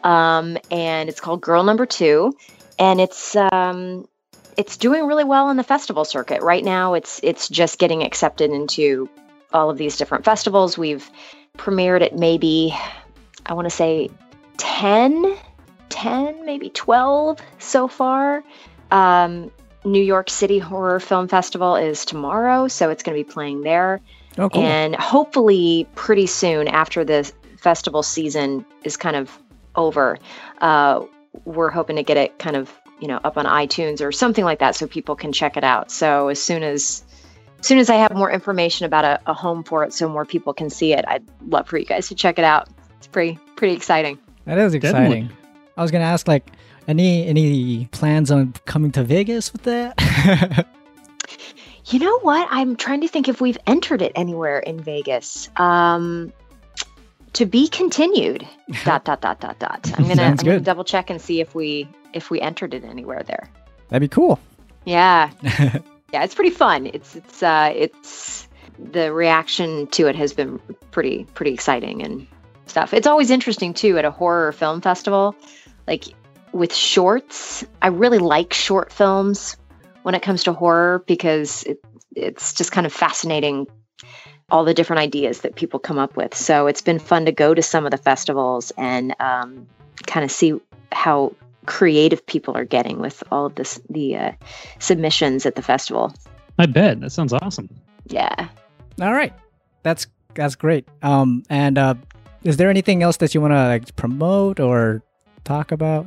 um, 0.06 0.56
and 0.70 1.08
it's 1.08 1.20
called 1.20 1.40
Girl 1.40 1.64
Number 1.64 1.84
Two, 1.84 2.32
and 2.78 3.00
it's 3.00 3.34
um, 3.34 4.06
it's 4.56 4.76
doing 4.76 5.04
really 5.04 5.24
well 5.24 5.46
on 5.46 5.56
the 5.56 5.64
festival 5.64 6.04
circuit 6.04 6.42
right 6.42 6.64
now. 6.64 6.94
It's 6.94 7.18
it's 7.24 7.48
just 7.48 7.80
getting 7.80 8.04
accepted 8.04 8.52
into 8.52 9.08
all 9.52 9.68
of 9.68 9.78
these 9.78 9.96
different 9.96 10.24
festivals. 10.24 10.78
We've 10.78 11.10
premiered 11.58 12.02
at 12.02 12.16
maybe 12.16 12.72
I 13.46 13.54
want 13.54 13.66
to 13.66 13.74
say 13.74 14.08
10, 14.58 15.36
10, 15.88 16.46
maybe 16.46 16.70
12 16.70 17.40
so 17.58 17.88
far. 17.88 18.44
Um, 18.92 19.50
New 19.84 20.02
York 20.02 20.30
City 20.30 20.60
Horror 20.60 21.00
Film 21.00 21.26
Festival 21.26 21.74
is 21.74 22.04
tomorrow, 22.04 22.68
so 22.68 22.90
it's 22.90 23.02
going 23.02 23.16
to 23.16 23.24
be 23.24 23.28
playing 23.28 23.62
there. 23.62 24.00
Oh, 24.38 24.50
cool. 24.50 24.62
And 24.62 24.94
hopefully, 24.94 25.88
pretty 25.96 26.26
soon 26.26 26.68
after 26.68 27.04
the 27.04 27.30
festival 27.58 28.04
season 28.04 28.64
is 28.84 28.96
kind 28.96 29.16
of 29.16 29.36
over, 29.76 30.18
uh, 30.60 31.04
we're 31.44 31.70
hoping 31.70 31.96
to 31.96 32.02
get 32.02 32.16
it 32.16 32.38
kind 32.38 32.56
of 32.56 32.72
you 33.00 33.08
know 33.08 33.20
up 33.24 33.36
on 33.36 33.44
iTunes 33.44 34.00
or 34.00 34.12
something 34.12 34.44
like 34.44 34.58
that, 34.58 34.74
so 34.74 34.86
people 34.86 35.16
can 35.16 35.32
check 35.32 35.56
it 35.56 35.64
out. 35.64 35.90
So 35.90 36.28
as 36.28 36.42
soon 36.42 36.62
as 36.62 37.04
as 37.60 37.66
soon 37.66 37.78
as 37.78 37.90
I 37.90 37.96
have 37.96 38.14
more 38.14 38.30
information 38.30 38.86
about 38.86 39.04
a, 39.04 39.20
a 39.26 39.34
home 39.34 39.64
for 39.64 39.84
it, 39.84 39.92
so 39.92 40.08
more 40.08 40.24
people 40.24 40.52
can 40.52 40.70
see 40.70 40.92
it, 40.92 41.04
I'd 41.08 41.24
love 41.48 41.68
for 41.68 41.78
you 41.78 41.86
guys 41.86 42.08
to 42.08 42.14
check 42.14 42.38
it 42.38 42.44
out. 42.44 42.68
It's 42.98 43.06
pretty 43.06 43.38
pretty 43.56 43.74
exciting. 43.74 44.18
That 44.44 44.58
is 44.58 44.72
Definitely. 44.72 45.18
exciting. 45.18 45.30
I 45.76 45.82
was 45.82 45.90
gonna 45.90 46.04
ask 46.04 46.26
like 46.28 46.50
any 46.88 47.26
any 47.26 47.86
plans 47.92 48.30
on 48.30 48.54
coming 48.64 48.92
to 48.92 49.04
Vegas 49.04 49.52
with 49.52 49.62
that? 49.64 50.66
You 51.88 52.00
know 52.00 52.18
what? 52.18 52.48
I'm 52.50 52.74
trying 52.74 53.00
to 53.02 53.08
think 53.08 53.28
if 53.28 53.40
we've 53.40 53.58
entered 53.64 54.02
it 54.02 54.10
anywhere 54.16 54.58
in 54.58 54.80
Vegas. 54.80 55.48
Um, 55.56 56.32
to 57.36 57.44
be 57.44 57.68
continued. 57.68 58.46
dot 58.84 59.04
dot 59.04 59.20
dot 59.20 59.40
dot 59.40 59.58
dot. 59.58 59.92
I'm 59.98 60.08
gonna, 60.08 60.22
I'm 60.22 60.36
gonna 60.36 60.60
double 60.60 60.84
check 60.84 61.10
and 61.10 61.20
see 61.20 61.40
if 61.40 61.54
we 61.54 61.88
if 62.12 62.30
we 62.30 62.40
entered 62.40 62.74
it 62.74 62.82
anywhere 62.82 63.22
there. 63.22 63.50
That'd 63.88 64.08
be 64.08 64.12
cool. 64.12 64.40
Yeah, 64.84 65.30
yeah, 65.42 66.24
it's 66.24 66.34
pretty 66.34 66.50
fun. 66.50 66.86
It's 66.86 67.14
it's 67.14 67.42
uh 67.42 67.72
it's 67.74 68.48
the 68.78 69.12
reaction 69.12 69.86
to 69.88 70.06
it 70.06 70.16
has 70.16 70.32
been 70.32 70.58
pretty 70.90 71.24
pretty 71.34 71.52
exciting 71.52 72.02
and 72.02 72.26
stuff. 72.66 72.94
It's 72.94 73.06
always 73.06 73.30
interesting 73.30 73.74
too 73.74 73.98
at 73.98 74.04
a 74.04 74.10
horror 74.10 74.52
film 74.52 74.80
festival, 74.80 75.36
like 75.86 76.04
with 76.52 76.74
shorts. 76.74 77.64
I 77.82 77.88
really 77.88 78.18
like 78.18 78.54
short 78.54 78.92
films 78.92 79.56
when 80.04 80.14
it 80.14 80.22
comes 80.22 80.44
to 80.44 80.54
horror 80.54 81.04
because 81.06 81.64
it, 81.64 81.84
it's 82.14 82.54
just 82.54 82.72
kind 82.72 82.86
of 82.86 82.94
fascinating 82.94 83.66
all 84.50 84.64
the 84.64 84.74
different 84.74 85.00
ideas 85.00 85.40
that 85.40 85.56
people 85.56 85.80
come 85.80 85.98
up 85.98 86.16
with. 86.16 86.34
So 86.34 86.66
it's 86.66 86.82
been 86.82 86.98
fun 86.98 87.24
to 87.26 87.32
go 87.32 87.54
to 87.54 87.62
some 87.62 87.84
of 87.84 87.90
the 87.90 87.96
festivals 87.96 88.72
and 88.76 89.14
um, 89.20 89.66
kind 90.06 90.24
of 90.24 90.30
see 90.30 90.54
how 90.92 91.34
creative 91.66 92.24
people 92.26 92.56
are 92.56 92.64
getting 92.64 93.00
with 93.00 93.24
all 93.32 93.46
of 93.46 93.54
this 93.56 93.80
the 93.90 94.16
uh, 94.16 94.32
submissions 94.78 95.46
at 95.46 95.56
the 95.56 95.62
festival. 95.62 96.14
I 96.58 96.66
bet 96.66 97.00
that 97.00 97.10
sounds 97.10 97.32
awesome. 97.32 97.68
Yeah. 98.06 98.48
All 99.00 99.12
right, 99.12 99.34
that's 99.82 100.06
that's 100.34 100.54
great. 100.54 100.86
Um, 101.02 101.42
and 101.50 101.76
uh, 101.76 101.94
is 102.44 102.56
there 102.56 102.70
anything 102.70 103.02
else 103.02 103.16
that 103.18 103.34
you 103.34 103.40
want 103.40 103.52
to 103.52 103.66
like 103.66 103.94
promote 103.96 104.60
or 104.60 105.02
talk 105.44 105.72
about? 105.72 106.06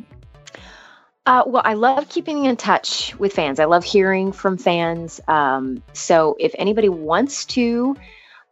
Uh, 1.29 1.43
well, 1.45 1.61
I 1.63 1.75
love 1.75 2.09
keeping 2.09 2.45
in 2.45 2.57
touch 2.57 3.13
with 3.19 3.33
fans. 3.33 3.59
I 3.59 3.65
love 3.65 3.83
hearing 3.83 4.31
from 4.31 4.57
fans. 4.57 5.21
Um, 5.27 5.83
so 5.93 6.35
if 6.39 6.55
anybody 6.57 6.89
wants 6.89 7.45
to 7.53 7.95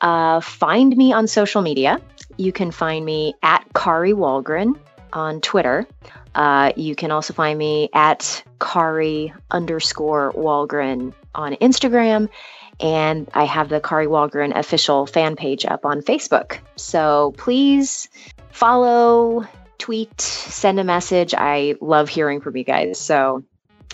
uh, 0.01 0.41
find 0.41 0.95
me 0.95 1.11
on 1.11 1.25
social 1.25 1.63
media, 1.63 1.99
you 2.37 2.51
can 2.51 2.69
find 2.69 3.03
me 3.03 3.33
at 3.41 3.65
Kari 3.73 4.13
Wahlgren 4.13 4.77
on 5.11 5.41
Twitter. 5.41 5.87
Uh, 6.35 6.71
you 6.75 6.93
can 6.93 7.09
also 7.09 7.33
find 7.33 7.57
me 7.57 7.89
at 7.93 8.43
Kari 8.59 9.33
underscore 9.49 10.31
Wahlgren 10.33 11.13
on 11.33 11.55
Instagram. 11.55 12.29
And 12.79 13.27
I 13.33 13.45
have 13.45 13.69
the 13.69 13.81
Kari 13.81 14.05
Wahlgren 14.05 14.55
official 14.55 15.07
fan 15.07 15.35
page 15.35 15.65
up 15.65 15.83
on 15.83 16.03
Facebook. 16.03 16.59
So 16.75 17.33
please 17.37 18.07
follow, 18.51 19.47
tweet, 19.77 20.19
send 20.21 20.79
a 20.79 20.83
message. 20.83 21.33
I 21.37 21.75
love 21.81 22.09
hearing 22.09 22.41
from 22.41 22.55
you 22.57 22.63
guys. 22.63 22.99
So, 22.99 23.43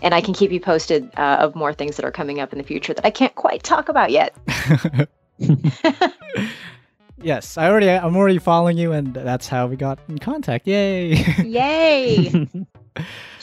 and 0.02 0.14
I 0.14 0.22
can 0.22 0.34
keep 0.34 0.52
you 0.52 0.60
posted 0.60 1.10
uh, 1.18 1.38
of 1.40 1.56
more 1.56 1.74
things 1.74 1.96
that 1.98 2.06
are 2.06 2.12
coming 2.12 2.40
up 2.40 2.52
in 2.52 2.58
the 2.58 2.64
future 2.64 2.94
that 2.94 3.06
I 3.06 3.12
can't 3.12 3.36
quite 3.36 3.64
talk 3.64 3.90
about 3.90 4.12
yet. 4.12 4.36
yes, 7.22 7.58
I 7.58 7.70
already 7.70 7.90
I'm 7.90 8.16
already 8.16 8.40
following 8.40 8.78
you, 8.78 8.92
and 8.92 9.14
that's 9.14 9.48
how 9.48 9.68
we 9.68 9.76
got 9.76 10.00
in 10.08 10.20
contact. 10.20 10.68
Yay! 10.68 11.14
Yay! 11.44 12.48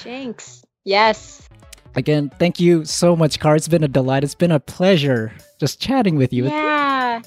Jinx. 0.02 0.64
Yes. 0.84 1.48
Again, 1.96 2.30
thank 2.38 2.60
you 2.60 2.84
so 2.84 3.16
much, 3.16 3.40
Car. 3.40 3.56
It's 3.56 3.68
been 3.68 3.82
a 3.82 3.88
delight. 3.88 4.22
It's 4.22 4.34
been 4.34 4.52
a 4.52 4.60
pleasure 4.60 5.32
just 5.58 5.80
chatting 5.80 6.16
with 6.16 6.32
you. 6.32 6.46
Yeah. 6.46 7.22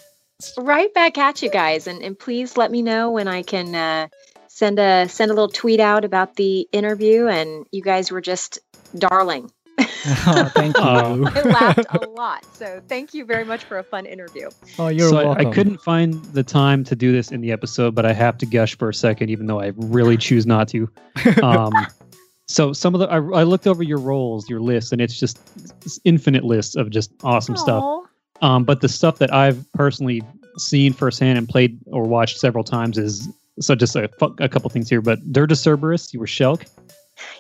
Right 0.58 0.94
back 0.94 1.18
at 1.18 1.42
you 1.42 1.50
guys, 1.50 1.88
and 1.88 2.02
and 2.02 2.18
please 2.18 2.58
let 2.58 2.72
me 2.72 2.82
know 2.82 3.12
when 3.12 3.28
I 3.28 3.44
can 3.44 3.76
uh, 3.76 4.08
send 4.54 4.78
a 4.78 5.10
send 5.10 5.32
a 5.32 5.34
little 5.34 5.50
tweet 5.50 5.80
out 5.80 6.06
about 6.06 6.36
the 6.36 6.68
interview. 6.72 7.28
And 7.28 7.66
you 7.72 7.82
guys 7.82 8.12
were 8.12 8.22
just 8.22 8.60
darling. 8.96 9.52
oh, 9.80 10.52
thank 10.54 10.78
you. 10.78 10.84
Oh. 10.84 11.32
I 11.34 11.42
laughed 11.42 11.86
a 11.90 12.08
lot. 12.10 12.46
So 12.54 12.80
thank 12.88 13.16
you 13.16 13.26
very 13.26 13.46
much 13.46 13.64
for 13.64 13.80
a 13.80 13.84
fun 13.84 14.06
interview. 14.06 14.52
oh, 14.78 14.90
you're 14.90 15.10
so 15.10 15.18
I- 15.18 15.24
welcome. 15.26 15.48
I, 15.48 15.52
couldn't 15.52 15.82
find 15.82 16.24
the 16.26 16.44
time 16.44 16.84
to 16.84 16.96
do 16.96 17.12
this 17.12 17.32
in 17.32 17.42
the 17.42 17.52
episode, 17.52 17.96
but 17.96 18.06
I 18.06 18.14
have 18.14 18.38
to 18.38 18.46
gush 18.46 18.78
for 18.78 18.90
a 18.90 18.94
second, 18.94 19.32
even 19.32 19.48
though 19.48 19.60
I 19.60 19.74
really 19.76 20.18
choose 20.18 20.46
not 20.46 20.68
to. 20.70 20.90
Um, 21.42 21.72
so 22.48 22.74
some 22.74 22.94
of 22.94 23.00
the 23.00 23.08
I, 23.08 23.16
I 23.16 23.44
looked 23.44 23.66
over 23.66 23.82
your 23.82 23.98
roles, 23.98 24.48
your 24.50 24.60
list, 24.60 24.92
and 24.92 25.02
it's 25.02 25.20
just 25.20 25.40
it's 25.82 26.00
infinite 26.04 26.44
lists 26.44 26.76
of 26.76 26.92
just 26.92 27.12
awesome 27.24 27.58
stuff. 27.58 28.06
Um, 28.42 28.66
but 28.66 28.82
the 28.82 28.90
stuff 28.90 29.18
that 29.20 29.34
I've 29.34 29.66
personally 29.72 30.22
seen 30.58 30.94
firsthand 30.94 31.38
and 31.38 31.48
played 31.48 31.80
or 31.88 32.04
watched 32.04 32.38
several 32.40 32.64
times 32.64 32.98
is 32.98 33.30
so 33.60 33.76
just 33.76 33.96
a, 33.96 34.10
a 34.40 34.50
couple 34.50 34.70
things 34.70 34.90
here. 34.90 35.02
But 35.02 35.32
Dirge 35.32 35.52
Cerberus, 35.58 36.14
you 36.14 36.20
were 36.20 36.26
Shelke. 36.26 36.66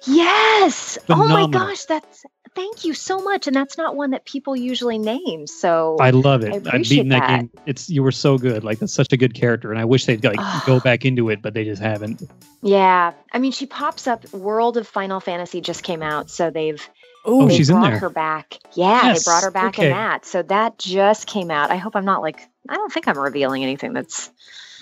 Yes. 0.06 0.97
Oh 1.10 1.28
my 1.28 1.47
gosh, 1.47 1.86
that's 1.86 2.26
thank 2.56 2.86
you 2.86 2.93
so 2.93 3.19
much. 3.19 3.47
And 3.47 3.56
that's 3.56 3.78
not 3.78 3.95
one 3.95 4.12
that 4.12 4.26
people 4.26 4.56
usually 4.56 4.97
name. 4.97 5.47
So 5.47 5.97
I 5.99 6.12
love 6.12 6.43
it. 6.43 6.67
I 6.67 6.78
I've 6.78 6.84
beaten 6.84 7.10
that, 7.10 7.28
that. 7.28 7.39
game. 7.39 7.52
It's 7.65 7.89
you 7.89 8.04
were 8.04 8.12
so 8.12 8.38
good. 8.38 8.63
Like 8.63 8.80
that's 8.80 8.93
such 8.93 9.12
a 9.13 9.17
good 9.17 9.34
character, 9.34 9.71
and 9.71 9.80
I 9.80 9.86
wish 9.86 10.06
they'd 10.06 10.23
like 10.23 10.39
go 10.65 10.80
back 10.80 11.06
into 11.06 11.30
it, 11.30 11.41
but 11.41 11.54
they 11.54 11.63
just 11.65 11.82
haven't. 11.82 12.21
yeah. 12.62 13.13
I 13.32 13.39
mean 13.39 13.52
she 13.52 13.65
pops 13.65 14.08
up 14.08 14.32
World 14.34 14.78
of 14.78 14.88
Final 14.88 15.19
Fantasy 15.19 15.62
just 15.62 15.84
came 15.84 16.02
out, 16.04 16.30
so 16.30 16.49
they've 16.49 16.88
Oh, 17.26 17.47
they 17.47 17.56
she's 17.56 17.69
in 17.69 17.80
there. 17.80 17.97
her 17.99 18.10
back. 18.10 18.60
Yeah, 18.73 19.02
Yes, 19.08 19.23
they 19.23 19.30
brought 19.30 19.43
her 19.43 19.52
back 19.52 19.80
okay. 19.80 19.86
in 19.88 19.91
that. 19.93 20.26
So 20.26 20.41
that 20.43 20.78
just 20.78 21.26
came 21.26 21.49
out. 21.52 21.71
I 21.71 21.78
hope 21.78 21.95
I'm 21.95 22.04
not 22.06 22.21
like 22.21 22.39
I 22.69 22.76
don't 22.76 22.91
think 22.91 23.08
I'm 23.08 23.17
revealing 23.17 23.63
anything 23.63 23.93
that's 23.93 24.30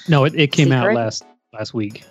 No, 0.07 0.25
it, 0.25 0.33
it 0.35 0.51
came 0.51 0.71
out 0.71 0.93
last 0.93 1.23
last 1.53 1.73
week. 1.73 2.03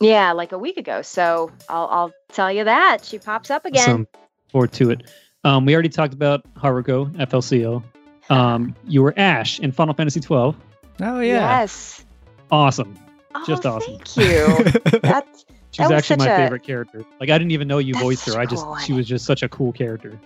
yeah, 0.00 0.32
like 0.32 0.52
a 0.52 0.58
week 0.58 0.76
ago. 0.76 1.02
So 1.02 1.50
I'll 1.68 1.86
I'll 1.86 2.12
tell 2.32 2.50
you 2.52 2.64
that. 2.64 3.04
She 3.04 3.18
pops 3.18 3.50
up 3.50 3.64
again. 3.64 3.84
Some 3.84 4.08
forward 4.48 4.72
to 4.72 4.90
it. 4.90 5.10
Um, 5.44 5.64
we 5.64 5.74
already 5.74 5.88
talked 5.88 6.12
about 6.14 6.42
Haruko 6.54 7.10
FLCL. 7.16 7.82
Um, 8.30 8.76
you 8.86 9.02
were 9.02 9.12
Ash 9.16 9.58
in 9.58 9.72
Final 9.72 9.92
Fantasy 9.92 10.20
twelve. 10.20 10.54
Oh 11.00 11.18
yeah. 11.18 11.58
Yes. 11.60 12.04
Awesome. 12.52 12.96
Oh, 13.34 13.44
Just 13.44 13.66
awesome. 13.66 13.98
Thank 13.98 14.16
you. 14.16 15.00
That's 15.02 15.44
She's 15.72 15.84
was 15.84 15.90
actually 15.90 16.18
my 16.18 16.28
a- 16.28 16.36
favorite 16.36 16.62
character. 16.62 17.04
Like 17.20 17.30
I 17.30 17.38
didn't 17.38 17.50
even 17.52 17.66
know 17.66 17.78
you 17.78 17.94
voiced 17.94 18.26
her. 18.26 18.38
I 18.38 18.46
just 18.46 18.64
cool 18.64 18.76
she 18.76 18.92
was 18.92 19.08
just 19.08 19.24
such 19.24 19.42
a 19.42 19.48
cool 19.48 19.72
character. 19.72 20.18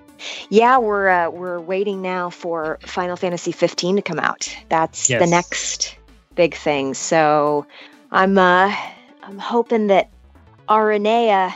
Yeah, 0.48 0.78
we're 0.78 1.08
uh, 1.08 1.30
we're 1.30 1.60
waiting 1.60 2.02
now 2.02 2.30
for 2.30 2.78
Final 2.82 3.16
Fantasy 3.16 3.52
15 3.52 3.96
to 3.96 4.02
come 4.02 4.18
out. 4.18 4.54
That's 4.68 5.08
the 5.08 5.26
next 5.26 5.96
big 6.34 6.54
thing. 6.54 6.94
So 6.94 7.66
I'm 8.10 8.36
uh 8.38 8.74
I'm 9.22 9.38
hoping 9.38 9.86
that 9.88 10.10
Aranea 10.68 11.52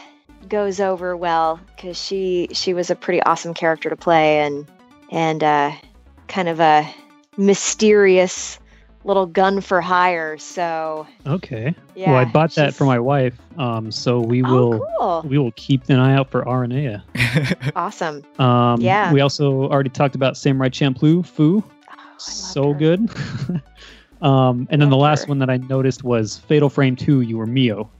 goes 0.49 0.81
over 0.81 1.17
well 1.17 1.61
because 1.77 2.01
she 2.03 2.49
she 2.53 2.73
was 2.75 2.91
a 2.91 2.95
pretty 2.95 3.23
awesome 3.23 3.55
character 3.55 3.91
to 3.91 3.97
play 3.97 4.41
and 4.41 4.67
and 5.11 5.43
uh, 5.43 5.73
kind 6.29 6.49
of 6.49 6.61
a 6.61 6.87
mysterious 7.37 8.59
little 9.05 9.27
gun 9.27 9.61
for 9.61 9.81
hire. 9.81 10.37
So 10.39 11.07
Okay. 11.27 11.75
yeah, 11.95 12.13
well, 12.13 12.21
I 12.21 12.25
bought 12.27 12.55
that 12.57 12.75
for 12.75 12.85
my 12.85 12.99
wife. 12.99 13.35
Um, 13.57 13.91
so 13.91 14.21
we 14.21 14.43
will 14.43 14.75
Oh, 14.99 15.23
cool! 15.23 15.31
we 15.31 15.39
will 15.39 15.53
keep 15.53 15.89
an 15.89 15.99
eye 15.99 16.15
out 16.15 16.31
for 16.31 16.43
Aranea. 16.45 17.03
Awesome. 17.77 18.25
Um, 18.39 18.81
Yeah. 18.81 19.13
We 19.13 19.21
also 19.21 19.63
already 19.69 19.91
talked 19.91 20.15
about 20.15 20.37
Samurai 20.37 20.69
Champloo 20.69 21.23
Fuu. 21.23 21.63
Oh, 21.65 21.95
so 22.19 22.73
her. 22.73 22.79
good. 22.79 23.09
um, 24.23 24.67
and 24.71 24.81
then 24.83 24.91
the 24.91 24.97
last 24.97 25.29
one 25.29 25.39
that 25.39 25.51
I 25.51 25.59
noticed 25.59 26.05
was 26.05 26.39
Fatal 26.39 26.69
Frame 26.69 26.97
2. 26.97 27.21
You 27.23 27.39
were 27.39 27.47
Mio. 27.47 27.91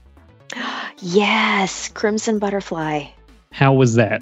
Yes, 1.01 1.87
Crimson 1.87 2.39
Butterfly. 2.39 3.05
How 3.53 3.71
was 3.71 3.93
that? 3.95 4.21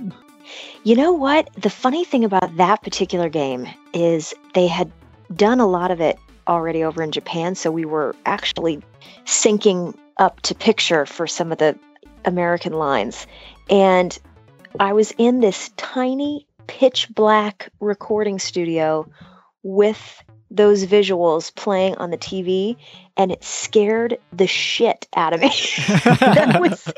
You 0.83 0.95
know 0.95 1.11
what? 1.11 1.49
The 1.55 1.71
funny 1.71 2.05
thing 2.05 2.23
about 2.23 2.55
that 2.57 2.83
particular 2.83 3.29
game 3.29 3.67
is 3.95 4.35
they 4.53 4.67
had 4.67 4.91
done 5.35 5.59
a 5.59 5.65
lot 5.65 5.89
of 5.89 5.99
it 6.01 6.19
already 6.47 6.83
over 6.83 7.01
in 7.01 7.11
Japan, 7.11 7.55
so 7.55 7.71
we 7.71 7.83
were 7.83 8.15
actually 8.27 8.83
syncing 9.25 9.97
up 10.17 10.41
to 10.41 10.53
picture 10.53 11.07
for 11.07 11.25
some 11.25 11.51
of 11.51 11.57
the 11.57 11.77
American 12.25 12.73
lines. 12.73 13.25
And 13.71 14.17
I 14.79 14.93
was 14.93 15.11
in 15.17 15.39
this 15.39 15.71
tiny 15.77 16.47
pitch 16.67 17.09
black 17.09 17.69
recording 17.79 18.39
studio 18.39 19.09
with 19.63 20.23
those 20.49 20.85
visuals 20.85 21.53
playing 21.53 21.95
on 21.95 22.09
the 22.09 22.17
TV, 22.17 22.75
and 23.17 23.31
it 23.31 23.43
scared 23.43 24.17
the 24.33 24.47
shit 24.47 25.07
out 25.15 25.33
of 25.33 25.41
me. 25.41 25.49
was 26.59 26.91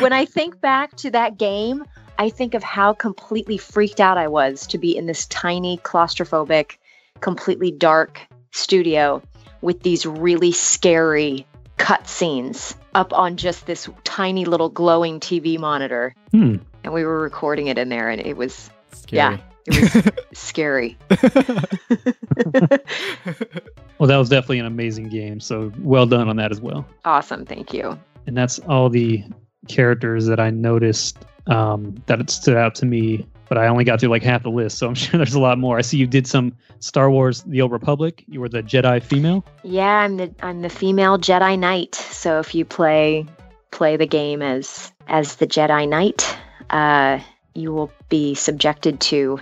when 0.00 0.12
I 0.12 0.24
think 0.24 0.60
back 0.60 0.96
to 0.96 1.10
that 1.10 1.38
game, 1.38 1.84
I 2.18 2.28
think 2.28 2.54
of 2.54 2.62
how 2.62 2.92
completely 2.92 3.56
freaked 3.56 4.00
out 4.00 4.18
I 4.18 4.28
was 4.28 4.66
to 4.68 4.78
be 4.78 4.96
in 4.96 5.06
this 5.06 5.26
tiny, 5.26 5.78
claustrophobic, 5.78 6.76
completely 7.20 7.70
dark 7.70 8.20
studio 8.50 9.22
with 9.62 9.82
these 9.82 10.04
really 10.04 10.52
scary 10.52 11.46
cutscenes 11.78 12.74
up 12.94 13.12
on 13.12 13.36
just 13.36 13.66
this 13.66 13.88
tiny 14.04 14.44
little 14.44 14.68
glowing 14.68 15.18
TV 15.18 15.58
monitor. 15.58 16.14
Hmm. 16.30 16.56
And 16.84 16.92
we 16.92 17.04
were 17.04 17.20
recording 17.20 17.68
it 17.68 17.78
in 17.78 17.88
there, 17.88 18.10
and 18.10 18.20
it 18.20 18.36
was 18.36 18.70
Scary. 18.92 19.42
It 19.66 20.04
was 20.04 20.14
scary. 20.38 20.96
Well, 23.98 24.08
that 24.08 24.16
was 24.16 24.28
definitely 24.28 24.58
an 24.58 24.66
amazing 24.66 25.08
game. 25.10 25.38
So 25.38 25.72
well 25.78 26.06
done 26.06 26.28
on 26.28 26.34
that 26.36 26.50
as 26.50 26.60
well. 26.60 26.84
Awesome, 27.04 27.46
thank 27.46 27.72
you. 27.72 27.96
and 28.26 28.36
that's 28.36 28.58
all 28.60 28.88
the 28.88 29.22
characters 29.68 30.26
that 30.26 30.40
I 30.40 30.50
noticed 30.50 31.18
um, 31.46 31.94
that 32.06 32.20
it 32.20 32.28
stood 32.30 32.56
out 32.56 32.74
to 32.76 32.86
me. 32.86 33.24
But 33.48 33.58
I 33.58 33.68
only 33.68 33.84
got 33.84 34.00
through 34.00 34.08
like 34.08 34.22
half 34.24 34.42
the 34.42 34.50
list, 34.50 34.78
so 34.78 34.88
I'm 34.88 34.94
sure 34.96 35.18
there's 35.18 35.34
a 35.34 35.40
lot 35.40 35.58
more. 35.58 35.78
I 35.78 35.82
see 35.82 35.98
you 35.98 36.06
did 36.08 36.26
some 36.26 36.56
Star 36.80 37.10
Wars: 37.12 37.42
The 37.44 37.60
Old 37.60 37.70
Republic. 37.70 38.24
You 38.26 38.40
were 38.40 38.48
the 38.48 38.62
Jedi 38.62 39.00
female. 39.02 39.44
Yeah, 39.62 39.98
I'm 40.00 40.16
the 40.16 40.34
I'm 40.42 40.62
the 40.62 40.70
female 40.70 41.16
Jedi 41.18 41.56
Knight. 41.58 41.94
So 41.94 42.40
if 42.40 42.54
you 42.56 42.64
play 42.64 43.24
play 43.70 43.96
the 43.96 44.06
game 44.06 44.42
as 44.42 44.90
as 45.06 45.36
the 45.36 45.46
Jedi 45.46 45.88
Knight, 45.88 46.36
uh, 46.70 47.20
you 47.54 47.72
will 47.72 47.90
be 48.08 48.34
subjected 48.34 49.00
to 49.00 49.38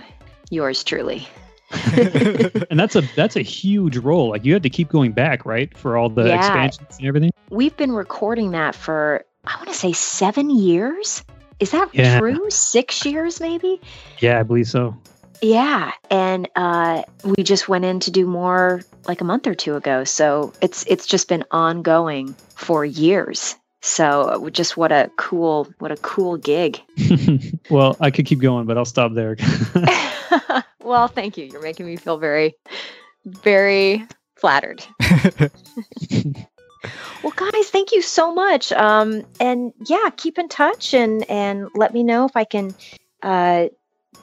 yours 0.49 0.83
truly. 0.83 1.27
and 2.69 2.79
that's 2.79 2.95
a 2.95 3.01
that's 3.15 3.35
a 3.37 3.41
huge 3.41 3.97
role. 3.97 4.29
Like 4.29 4.43
you 4.43 4.51
had 4.53 4.63
to 4.63 4.69
keep 4.69 4.89
going 4.89 5.13
back, 5.13 5.45
right, 5.45 5.75
for 5.77 5.95
all 5.95 6.09
the 6.09 6.27
Yeah. 6.27 6.35
expansions 6.35 6.97
and 6.97 7.07
everything. 7.07 7.31
We've 7.49 7.75
been 7.77 7.93
recording 7.93 8.51
that 8.51 8.75
for 8.75 9.23
I 9.47 9.55
want 9.55 9.69
to 9.69 9.73
say 9.73 9.93
seven 9.93 10.49
years. 10.49 11.23
Is 11.59 11.71
that 11.71 11.89
Yeah. 11.93 12.19
true? 12.19 12.49
Six 12.49 13.05
years, 13.05 13.39
maybe. 13.39 13.79
Yeah, 14.19 14.39
I 14.39 14.43
believe 14.43 14.67
so. 14.67 14.95
Yeah, 15.41 15.91
and 16.11 16.47
uh, 16.55 17.03
we 17.23 17.41
just 17.43 17.67
went 17.67 17.85
in 17.85 17.99
to 18.01 18.11
do 18.11 18.27
more 18.27 18.81
like 19.07 19.21
a 19.21 19.23
month 19.23 19.47
or 19.47 19.55
two 19.55 19.75
ago. 19.75 20.03
So 20.03 20.53
it's 20.61 20.83
it's 20.87 21.07
just 21.07 21.27
been 21.29 21.45
ongoing 21.51 22.35
for 22.55 22.83
years. 22.85 23.55
So 23.81 24.49
just 24.51 24.77
what 24.77 24.91
a 24.91 25.11
cool 25.17 25.67
what 25.79 25.91
a 25.91 25.97
cool 25.97 26.37
gig. 26.37 26.79
well, 27.69 27.97
I 27.99 28.11
could 28.11 28.27
keep 28.27 28.39
going, 28.39 28.67
but 28.67 28.77
I'll 28.77 28.85
stop 28.85 29.13
there. 29.13 29.37
well, 30.83 31.07
thank 31.07 31.35
you. 31.35 31.45
You're 31.45 31.63
making 31.63 31.87
me 31.87 31.95
feel 31.95 32.17
very, 32.17 32.55
very 33.25 34.07
flattered. 34.35 34.85
well, 37.23 37.33
guys, 37.35 37.69
thank 37.69 37.91
you 37.91 38.03
so 38.03 38.33
much. 38.33 38.71
Um, 38.71 39.25
and 39.39 39.73
yeah, 39.87 40.09
keep 40.15 40.37
in 40.37 40.47
touch 40.47 40.93
and 40.93 41.27
and 41.29 41.67
let 41.73 41.91
me 41.91 42.03
know 42.03 42.25
if 42.25 42.35
I 42.35 42.43
can 42.43 42.75
uh, 43.23 43.69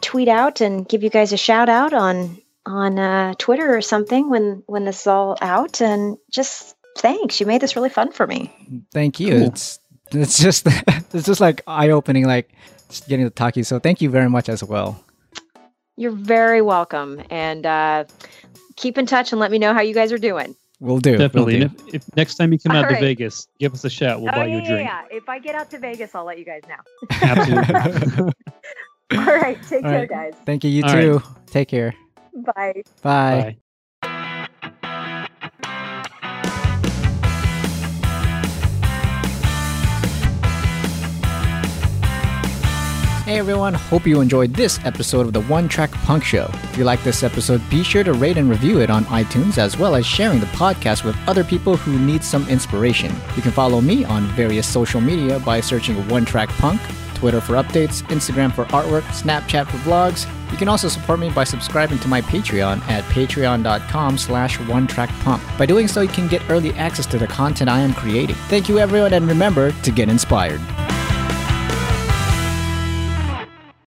tweet 0.00 0.28
out 0.28 0.60
and 0.60 0.88
give 0.88 1.02
you 1.02 1.10
guys 1.10 1.32
a 1.32 1.36
shout 1.36 1.68
out 1.68 1.92
on 1.92 2.40
on 2.64 2.96
uh, 2.96 3.34
Twitter 3.38 3.76
or 3.76 3.82
something 3.82 4.30
when 4.30 4.62
when 4.66 4.84
this 4.84 5.00
is 5.00 5.06
all 5.08 5.36
out. 5.40 5.80
And 5.80 6.16
just 6.30 6.76
thanks. 6.98 7.40
You 7.40 7.46
made 7.46 7.60
this 7.60 7.76
really 7.76 7.88
fun 7.88 8.12
for 8.12 8.26
me. 8.26 8.52
Thank 8.92 9.20
you. 9.20 9.38
Cool. 9.38 9.46
It's 9.48 9.78
it's 10.12 10.38
just 10.38 10.66
it's 11.14 11.26
just 11.26 11.40
like 11.40 11.62
eye 11.66 11.90
opening, 11.90 12.26
like 12.26 12.50
just 12.88 13.08
getting 13.08 13.26
to 13.26 13.30
talk 13.30 13.54
to 13.54 13.60
you. 13.60 13.64
So 13.64 13.78
thank 13.78 14.00
you 14.00 14.10
very 14.10 14.28
much 14.28 14.48
as 14.48 14.62
well. 14.62 15.02
You're 15.96 16.12
very 16.12 16.62
welcome. 16.62 17.22
And 17.30 17.66
uh, 17.66 18.04
keep 18.76 18.98
in 18.98 19.06
touch 19.06 19.32
and 19.32 19.40
let 19.40 19.50
me 19.50 19.58
know 19.58 19.74
how 19.74 19.80
you 19.80 19.94
guys 19.94 20.12
are 20.12 20.18
doing. 20.18 20.54
We'll 20.80 20.98
do. 20.98 21.16
Definitely. 21.16 21.58
We'll 21.58 21.68
do. 21.68 21.74
if, 21.88 21.94
if 21.94 22.16
next 22.16 22.36
time 22.36 22.52
you 22.52 22.58
come 22.58 22.76
All 22.76 22.84
out 22.84 22.88
to. 22.88 23.00
Vegas, 23.00 23.48
give 23.58 23.74
us 23.74 23.84
a 23.84 23.90
shout. 23.90 24.20
We'll 24.20 24.30
oh, 24.30 24.36
buy 24.36 24.46
yeah, 24.46 24.56
you 24.56 24.62
a 24.62 24.66
drink. 24.66 24.88
yeah. 24.88 25.04
If 25.10 25.28
I 25.28 25.40
get 25.40 25.56
out 25.56 25.70
to 25.70 25.78
Vegas, 25.78 26.14
I'll 26.14 26.24
let 26.24 26.38
you 26.38 26.44
guys 26.44 26.62
know. 26.68 27.08
Absolutely. 27.10 28.32
All 29.18 29.24
right. 29.24 29.58
Take 29.68 29.84
All 29.84 29.90
care, 29.90 30.00
right. 30.00 30.08
guys. 30.08 30.34
Thank 30.46 30.62
you. 30.62 30.70
You 30.70 30.84
All 30.84 30.92
too. 30.92 31.22
Take 31.46 31.68
care. 31.68 31.94
Bye. 32.32 32.82
Bye. 33.02 33.40
Bye. 33.42 33.56
Hey 43.28 43.38
everyone, 43.38 43.74
hope 43.74 44.06
you 44.06 44.22
enjoyed 44.22 44.54
this 44.54 44.80
episode 44.86 45.26
of 45.26 45.34
the 45.34 45.42
One 45.42 45.68
Track 45.68 45.90
Punk 45.90 46.24
Show. 46.24 46.48
If 46.62 46.78
you 46.78 46.84
like 46.84 47.04
this 47.04 47.22
episode, 47.22 47.60
be 47.68 47.82
sure 47.82 48.02
to 48.02 48.14
rate 48.14 48.38
and 48.38 48.48
review 48.48 48.80
it 48.80 48.88
on 48.88 49.04
iTunes 49.04 49.58
as 49.58 49.76
well 49.76 49.94
as 49.96 50.06
sharing 50.06 50.40
the 50.40 50.46
podcast 50.46 51.04
with 51.04 51.14
other 51.28 51.44
people 51.44 51.76
who 51.76 51.98
need 51.98 52.24
some 52.24 52.48
inspiration. 52.48 53.14
You 53.36 53.42
can 53.42 53.50
follow 53.50 53.82
me 53.82 54.02
on 54.06 54.28
various 54.28 54.66
social 54.66 55.02
media 55.02 55.40
by 55.40 55.60
searching 55.60 55.96
One 56.08 56.24
Track 56.24 56.48
Punk, 56.52 56.80
Twitter 57.16 57.42
for 57.42 57.56
updates, 57.56 58.00
Instagram 58.04 58.50
for 58.50 58.64
artwork, 58.66 59.02
Snapchat 59.02 59.66
for 59.66 59.76
vlogs. 59.86 60.26
You 60.50 60.56
can 60.56 60.68
also 60.68 60.88
support 60.88 61.20
me 61.20 61.28
by 61.28 61.44
subscribing 61.44 61.98
to 61.98 62.08
my 62.08 62.22
Patreon 62.22 62.80
at 62.88 63.04
patreon.com 63.12 64.16
slash 64.16 64.58
one 64.60 64.86
track 64.86 65.10
punk. 65.20 65.42
By 65.58 65.66
doing 65.66 65.86
so, 65.86 66.00
you 66.00 66.08
can 66.08 66.28
get 66.28 66.48
early 66.48 66.72
access 66.76 67.04
to 67.04 67.18
the 67.18 67.26
content 67.26 67.68
I 67.68 67.80
am 67.80 67.92
creating. 67.92 68.36
Thank 68.48 68.70
you 68.70 68.78
everyone 68.78 69.12
and 69.12 69.28
remember 69.28 69.72
to 69.72 69.90
get 69.90 70.08
inspired. 70.08 70.62